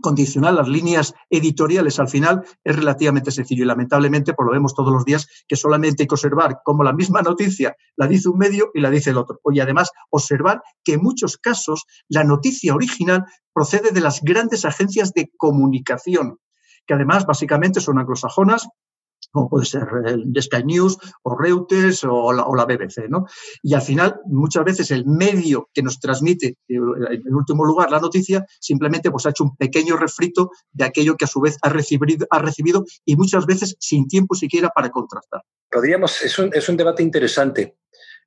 condicionar 0.00 0.54
las 0.54 0.68
líneas 0.68 1.14
editoriales 1.28 1.98
al 1.98 2.08
final 2.08 2.44
es 2.64 2.76
relativamente 2.76 3.30
sencillo 3.30 3.64
y 3.64 3.66
lamentablemente, 3.66 4.34
por 4.34 4.46
lo 4.46 4.52
vemos 4.52 4.74
todos 4.74 4.92
los 4.92 5.04
días, 5.04 5.26
que 5.46 5.56
solamente 5.56 6.02
hay 6.02 6.06
que 6.06 6.14
observar 6.14 6.60
cómo 6.64 6.82
la 6.82 6.92
misma 6.92 7.22
noticia 7.22 7.76
la 7.96 8.06
dice 8.06 8.28
un 8.28 8.38
medio 8.38 8.70
y 8.74 8.80
la 8.80 8.90
dice 8.90 9.10
el 9.10 9.18
otro. 9.18 9.40
Y 9.52 9.60
además 9.60 9.90
observar 10.10 10.62
que 10.84 10.94
en 10.94 11.02
muchos 11.02 11.36
casos 11.36 11.84
la 12.08 12.24
noticia 12.24 12.74
original 12.74 13.24
procede 13.52 13.90
de 13.90 14.00
las 14.00 14.22
grandes 14.22 14.64
agencias 14.64 15.12
de 15.12 15.30
comunicación, 15.36 16.38
que 16.86 16.94
además 16.94 17.26
básicamente 17.26 17.80
son 17.80 17.98
anglosajonas 17.98 18.68
como 19.30 19.48
puede 19.48 19.66
ser 19.66 19.86
el 20.06 20.32
Sky 20.42 20.64
News 20.64 20.98
o 21.22 21.36
Reuters 21.36 22.04
o 22.04 22.32
la, 22.32 22.64
BBC, 22.64 23.08
¿no? 23.08 23.26
Y 23.62 23.74
al 23.74 23.82
final, 23.82 24.20
muchas 24.26 24.64
veces 24.64 24.90
el 24.90 25.06
medio 25.06 25.68
que 25.72 25.82
nos 25.82 26.00
transmite, 26.00 26.46
eh, 26.46 26.56
en 26.68 27.34
último 27.34 27.64
lugar, 27.64 27.90
la 27.90 28.00
noticia, 28.00 28.44
simplemente 28.60 29.10
pues, 29.10 29.26
ha 29.26 29.30
hecho 29.30 29.44
un 29.44 29.56
pequeño 29.56 29.96
refrito 29.96 30.50
de 30.72 30.84
aquello 30.84 31.16
que 31.16 31.24
a 31.24 31.28
su 31.28 31.40
vez 31.40 31.56
ha 31.62 31.68
recibido, 31.68 32.26
ha 32.30 32.38
recibido 32.38 32.84
y 33.04 33.16
muchas 33.16 33.46
veces 33.46 33.76
sin 33.78 34.06
tiempo 34.08 34.34
siquiera 34.34 34.70
para 34.70 34.90
contrastar. 34.90 35.42
Podríamos, 35.70 36.22
es 36.22 36.38
un, 36.38 36.50
es 36.52 36.68
un 36.68 36.76
debate 36.76 37.02
interesante 37.02 37.76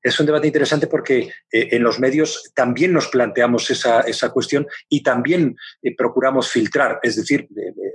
es 0.03 0.19
un 0.19 0.25
debate 0.25 0.47
interesante 0.47 0.87
porque 0.87 1.19
eh, 1.51 1.69
en 1.71 1.81
los 1.81 1.99
medios 1.99 2.51
también 2.53 2.91
nos 2.91 3.07
planteamos 3.07 3.69
esa, 3.71 4.01
esa 4.01 4.31
cuestión 4.31 4.67
y 4.89 5.01
también 5.01 5.55
eh, 5.81 5.95
procuramos 5.95 6.49
filtrar. 6.49 6.99
Es 7.01 7.15
decir, 7.15 7.47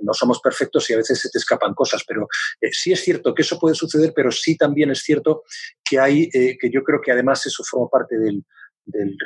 no 0.02 0.14
somos 0.14 0.40
perfectos 0.40 0.88
y 0.88 0.94
a 0.94 0.96
veces 0.96 1.20
se 1.20 1.28
te 1.28 1.38
escapan 1.38 1.74
cosas, 1.74 2.02
pero 2.08 2.26
eh, 2.60 2.70
sí 2.72 2.92
es 2.92 3.00
cierto 3.00 3.34
que 3.34 3.42
eso 3.42 3.58
puede 3.58 3.74
suceder, 3.74 4.12
pero 4.16 4.32
sí 4.32 4.56
también 4.56 4.90
es 4.90 5.00
cierto 5.00 5.42
que 5.84 6.00
hay, 6.00 6.30
que 6.30 6.70
yo 6.72 6.82
creo 6.82 7.00
que 7.00 7.12
además 7.12 7.44
eso 7.46 7.62
forma 7.62 7.88
parte 7.88 8.18
del, 8.18 8.42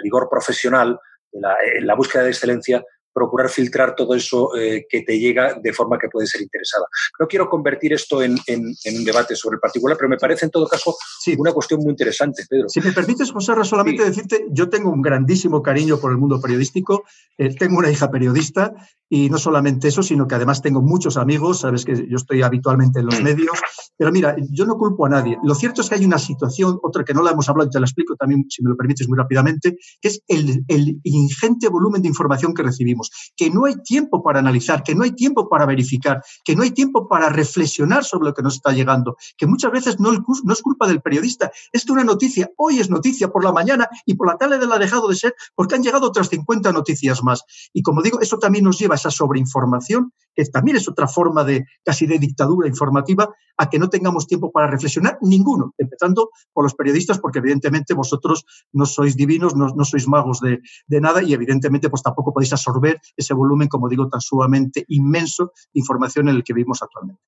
rigor 0.03 0.29
profesional, 0.29 0.99
de 1.31 1.41
la, 1.41 1.57
la 1.83 1.95
búsqueda 1.95 2.25
de 2.25 2.31
excelencia, 2.31 2.85
procurar 3.13 3.49
filtrar 3.49 3.95
todo 3.95 4.15
eso 4.15 4.57
eh, 4.57 4.87
que 4.89 5.03
te 5.03 5.19
llega 5.19 5.55
de 5.55 5.73
forma 5.73 5.99
que 5.99 6.09
puede 6.09 6.27
ser 6.27 6.43
interesada. 6.43 6.87
No 7.19 7.27
quiero 7.27 7.49
convertir 7.49 7.93
esto 7.93 8.23
en, 8.23 8.33
un 8.33 9.05
debate 9.05 9.37
sobre 9.37 9.57
el 9.57 9.61
particular, 9.61 9.97
pero 9.97 10.09
me 10.09 10.17
parece 10.17 10.47
en 10.47 10.51
todo 10.51 10.67
caso 10.67 10.97
una 11.39 11.53
cuestión 11.53 11.81
muy 11.81 11.91
interesante, 11.91 12.45
Pedro. 12.49 12.69
Si 12.69 12.81
me 12.81 12.93
permites, 12.93 13.31
José, 13.31 13.53
solamente 13.65 14.05
decirte, 14.05 14.47
yo 14.51 14.69
tengo 14.69 14.91
un 14.91 15.03
grandísimo 15.03 15.63
cariño 15.63 15.99
por 15.99 16.11
el 16.11 16.19
mundo 16.19 16.41
periodístico, 16.41 17.05
eh, 17.39 17.55
tengo 17.55 17.79
una 17.79 17.91
hija 17.91 18.11
periodista 18.11 18.75
y 19.09 19.29
no 19.29 19.39
solamente 19.39 19.89
eso, 19.89 20.03
sino 20.03 20.27
que 20.27 20.35
además 20.35 20.63
tengo 20.63 20.81
muchos 20.81 21.17
amigos, 21.17 21.61
sabes 21.61 21.85
que 21.85 21.95
yo 22.09 22.17
estoy 22.17 22.43
habitualmente 22.43 23.01
en 23.01 23.07
los 23.07 23.21
mm. 23.21 23.25
medios, 23.25 23.59
pero 23.97 24.11
mira, 24.11 24.37
yo 24.51 24.65
no 24.65 24.77
culpo 24.77 25.07
a 25.07 25.11
nadie. 25.11 25.37
Lo 25.45 25.55
cierto 25.55 25.83
es 25.83 25.89
que 25.89 25.97
hay 25.97 26.05
una 26.05 26.19
situación, 26.19 26.79
otra 26.83 27.05
que 27.05 27.13
no 27.13 27.23
la 27.23 27.33
hemos 27.33 27.49
hablado 27.49 27.69
y 27.69 27.73
te 27.73 27.79
la 27.79 27.87
explico 27.87 28.17
también, 28.17 28.47
si 28.49 28.63
me 28.63 28.71
lo 28.71 28.77
permites 28.77 29.09
muy 29.09 29.19
rápidamente, 29.19 29.77
que 30.01 30.09
es 30.09 30.23
el, 30.29 30.65
el 30.67 31.01
ingente 31.03 31.69
volumen 31.69 32.03
de 32.03 32.09
información 32.09 32.55
que 32.55 32.63
recibimos, 32.63 33.02
que 33.37 33.51
no 33.51 33.65
hay 33.65 33.75
tiempo 33.83 34.23
para 34.23 34.41
analizar, 34.41 34.83
que 34.83 34.95
no 34.95 35.05
hay 35.05 35.13
tiempo 35.13 35.49
para 35.49 35.67
verificar, 35.67 36.23
que 36.45 36.55
no 36.55 36.63
hay 36.63 36.71
tiempo 36.71 37.09
para 37.09 37.29
reflexionar 37.29 38.05
sobre 38.05 38.27
lo 38.27 38.35
que 38.35 38.43
nos 38.43 38.55
está 38.55 38.73
llegando, 38.73 39.17
que 39.37 39.47
muchas 39.47 39.73
veces 39.73 40.01
no, 40.01 40.13
es 40.13 40.63
culpa 40.63 40.87
del 40.87 41.01
periodista, 41.01 41.51
es 41.73 41.85
que 41.85 41.93
una 41.93 42.05
noticia 42.05 42.51
hoy 42.57 42.81
es 42.81 42.91
noticia 42.91 43.29
por 43.29 43.45
la 43.45 43.53
mañana 43.53 43.89
y 44.07 44.15
por 44.15 44.29
la 44.29 44.37
tarde 44.37 44.65
la 44.67 44.77
ha 44.77 44.79
dejado 44.79 45.09
de 45.09 45.17
ser 45.17 45.35
porque 45.55 45.75
han 45.75 45.83
llegado 45.83 46.07
otras 46.07 46.29
50 46.29 46.73
noticias 46.73 47.23
más. 47.23 47.45
Y 47.73 47.83
como 47.83 48.03
digo, 48.03 48.21
eso 48.21 48.39
también 48.39 48.65
nos 48.65 48.79
lleva 48.79 48.95
esa 48.95 49.11
sobreinformación, 49.11 50.13
que 50.35 50.45
también 50.47 50.77
es 50.77 50.89
otra 50.89 51.07
forma 51.07 51.45
de 51.45 51.65
casi 51.85 52.07
de 52.07 52.19
dictadura 52.19 52.69
informativa, 52.69 53.35
a 53.57 53.69
que 53.69 53.79
no 53.79 53.89
tengamos 53.89 54.27
tiempo 54.27 54.51
para 54.51 54.67
reflexionar 54.67 55.19
ninguno, 55.21 55.75
empezando 55.79 56.31
por 56.53 56.65
los 56.65 56.75
periodistas, 56.75 57.19
porque 57.19 57.39
evidentemente 57.39 57.95
vosotros 57.95 58.45
no 58.73 58.87
sois 58.87 59.17
divinos, 59.17 59.55
no, 59.55 59.85
sois 59.85 60.09
magos 60.09 60.41
de, 60.41 60.61
nada 61.01 61.23
y 61.23 61.33
evidentemente 61.33 61.91
pues 61.91 62.03
tampoco 62.03 62.33
podéis 62.33 62.53
absorber 62.53 62.92
ese 63.17 63.35
volumen, 63.35 63.69
como 63.69 63.89
digo, 63.89 64.09
tan 64.09 64.21
sumamente 64.21 64.85
inmenso 64.89 65.53
de 65.73 65.81
información 65.81 66.29
en 66.29 66.37
el 66.37 66.45
que 66.45 66.53
vivimos 66.53 66.83
actualmente. 66.83 67.23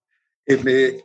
Eh, 0.46 1.05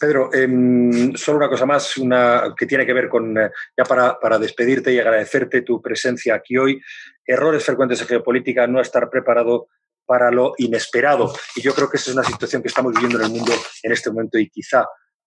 Pedro, 0.00 0.32
em, 0.34 1.14
solo 1.14 1.38
una 1.38 1.48
cosa 1.48 1.64
más, 1.64 1.96
una 1.96 2.54
que 2.56 2.66
tiene 2.66 2.84
que 2.84 2.92
ver 2.92 3.08
con, 3.08 3.38
eh, 3.38 3.50
ya 3.76 3.84
para, 3.84 4.18
para, 4.18 4.38
despedirte 4.38 4.92
y 4.92 4.98
agradecerte 4.98 5.62
tu 5.62 5.80
presencia 5.80 6.34
aquí 6.34 6.56
hoy, 6.56 6.80
errores 7.24 7.64
frecuentes 7.64 8.00
en 8.00 8.08
geopolítica, 8.08 8.66
no 8.66 8.80
estar 8.80 9.08
preparado 9.08 9.68
para 10.04 10.30
lo 10.30 10.54
inesperado. 10.58 11.32
Y 11.54 11.62
yo 11.62 11.74
creo 11.74 11.90
que 11.90 11.96
esa 11.98 12.10
es 12.10 12.16
una 12.16 12.24
situación 12.24 12.62
que 12.62 12.68
estamos 12.68 12.92
viviendo 12.92 13.18
en 13.18 13.26
el 13.26 13.30
mundo 13.30 13.52
en 13.82 13.92
este 13.92 14.10
momento 14.10 14.38
y 14.38 14.48
quizá, 14.48 14.86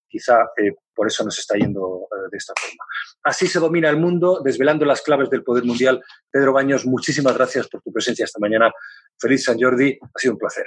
quizá 0.10 0.42
eh, 0.58 0.76
por 0.94 1.08
eso 1.08 1.24
nos 1.24 1.38
está 1.40 1.56
yendo 1.58 2.08
de 2.30 2.38
esta 2.38 2.54
forma. 2.60 2.84
Así 3.24 3.48
se 3.48 3.60
domina 3.60 3.90
el 3.90 3.98
mundo, 3.98 4.42
desvelando 4.44 4.86
las 4.86 5.02
claves 5.02 5.30
del 5.30 5.44
poder 5.44 5.64
mundial. 5.64 6.04
Pedro 6.30 6.54
Baños, 6.54 6.86
muchísimas 6.86 7.36
gracias 7.36 7.68
por 7.68 7.82
tu 7.82 7.92
presencia 7.92 8.26
esta 8.26 8.40
mañana. 8.40 8.72
Feliz 9.18 9.46
San 9.46 9.60
Jordi, 9.60 9.98
ha 10.02 10.20
sido 10.20 10.34
un 10.34 10.40
placer. 10.40 10.66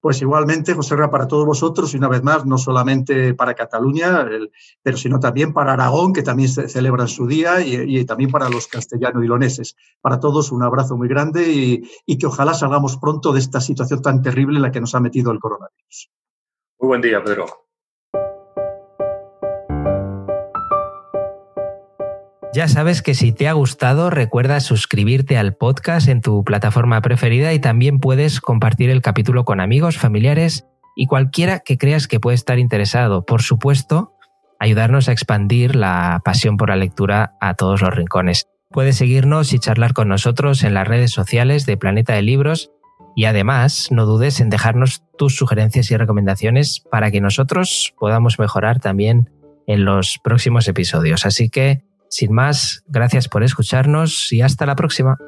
Pues 0.00 0.22
igualmente, 0.22 0.74
José 0.74 0.94
Ra, 0.94 1.10
para 1.10 1.26
todos 1.26 1.44
vosotros, 1.44 1.92
y 1.92 1.96
una 1.96 2.08
vez 2.08 2.22
más, 2.22 2.46
no 2.46 2.56
solamente 2.56 3.34
para 3.34 3.54
Cataluña, 3.54 4.28
pero 4.80 4.96
sino 4.96 5.18
también 5.18 5.52
para 5.52 5.72
Aragón, 5.72 6.12
que 6.12 6.22
también 6.22 6.48
se 6.48 6.68
celebra 6.68 7.08
su 7.08 7.26
día, 7.26 7.60
y, 7.60 8.04
también 8.04 8.30
para 8.30 8.48
los 8.48 8.68
castellanos 8.68 9.24
y 9.24 9.26
loneses. 9.26 9.74
Para 10.00 10.20
todos, 10.20 10.52
un 10.52 10.62
abrazo 10.62 10.96
muy 10.96 11.08
grande 11.08 11.50
y, 11.50 11.82
y 12.06 12.16
que 12.16 12.26
ojalá 12.26 12.54
salgamos 12.54 12.96
pronto 12.98 13.32
de 13.32 13.40
esta 13.40 13.60
situación 13.60 14.00
tan 14.00 14.22
terrible 14.22 14.58
en 14.58 14.62
la 14.62 14.70
que 14.70 14.80
nos 14.80 14.94
ha 14.94 15.00
metido 15.00 15.32
el 15.32 15.40
coronavirus. 15.40 16.10
Muy 16.78 16.88
buen 16.88 17.00
día, 17.00 17.22
Pedro. 17.24 17.67
Ya 22.54 22.66
sabes 22.66 23.02
que 23.02 23.14
si 23.14 23.32
te 23.32 23.46
ha 23.46 23.52
gustado, 23.52 24.08
recuerda 24.08 24.60
suscribirte 24.60 25.36
al 25.36 25.54
podcast 25.54 26.08
en 26.08 26.22
tu 26.22 26.44
plataforma 26.44 27.00
preferida 27.02 27.52
y 27.52 27.58
también 27.58 28.00
puedes 28.00 28.40
compartir 28.40 28.88
el 28.88 29.02
capítulo 29.02 29.44
con 29.44 29.60
amigos, 29.60 29.98
familiares 29.98 30.66
y 30.96 31.06
cualquiera 31.06 31.60
que 31.60 31.76
creas 31.76 32.08
que 32.08 32.20
puede 32.20 32.36
estar 32.36 32.58
interesado. 32.58 33.26
Por 33.26 33.42
supuesto, 33.42 34.14
ayudarnos 34.58 35.08
a 35.08 35.12
expandir 35.12 35.76
la 35.76 36.22
pasión 36.24 36.56
por 36.56 36.70
la 36.70 36.76
lectura 36.76 37.36
a 37.40 37.54
todos 37.54 37.82
los 37.82 37.94
rincones. 37.94 38.48
Puedes 38.70 38.96
seguirnos 38.96 39.52
y 39.52 39.58
charlar 39.58 39.92
con 39.92 40.08
nosotros 40.08 40.64
en 40.64 40.74
las 40.74 40.88
redes 40.88 41.10
sociales 41.10 41.66
de 41.66 41.76
Planeta 41.76 42.14
de 42.14 42.22
Libros 42.22 42.72
y 43.14 43.26
además 43.26 43.88
no 43.90 44.06
dudes 44.06 44.40
en 44.40 44.48
dejarnos 44.48 45.02
tus 45.16 45.36
sugerencias 45.36 45.90
y 45.90 45.96
recomendaciones 45.96 46.82
para 46.90 47.10
que 47.10 47.20
nosotros 47.20 47.94
podamos 47.98 48.38
mejorar 48.38 48.80
también 48.80 49.30
en 49.66 49.84
los 49.84 50.18
próximos 50.24 50.66
episodios. 50.66 51.26
Así 51.26 51.50
que, 51.50 51.82
sin 52.08 52.32
más, 52.32 52.82
gracias 52.86 53.28
por 53.28 53.42
escucharnos 53.42 54.32
y 54.32 54.42
hasta 54.42 54.66
la 54.66 54.76
próxima. 54.76 55.18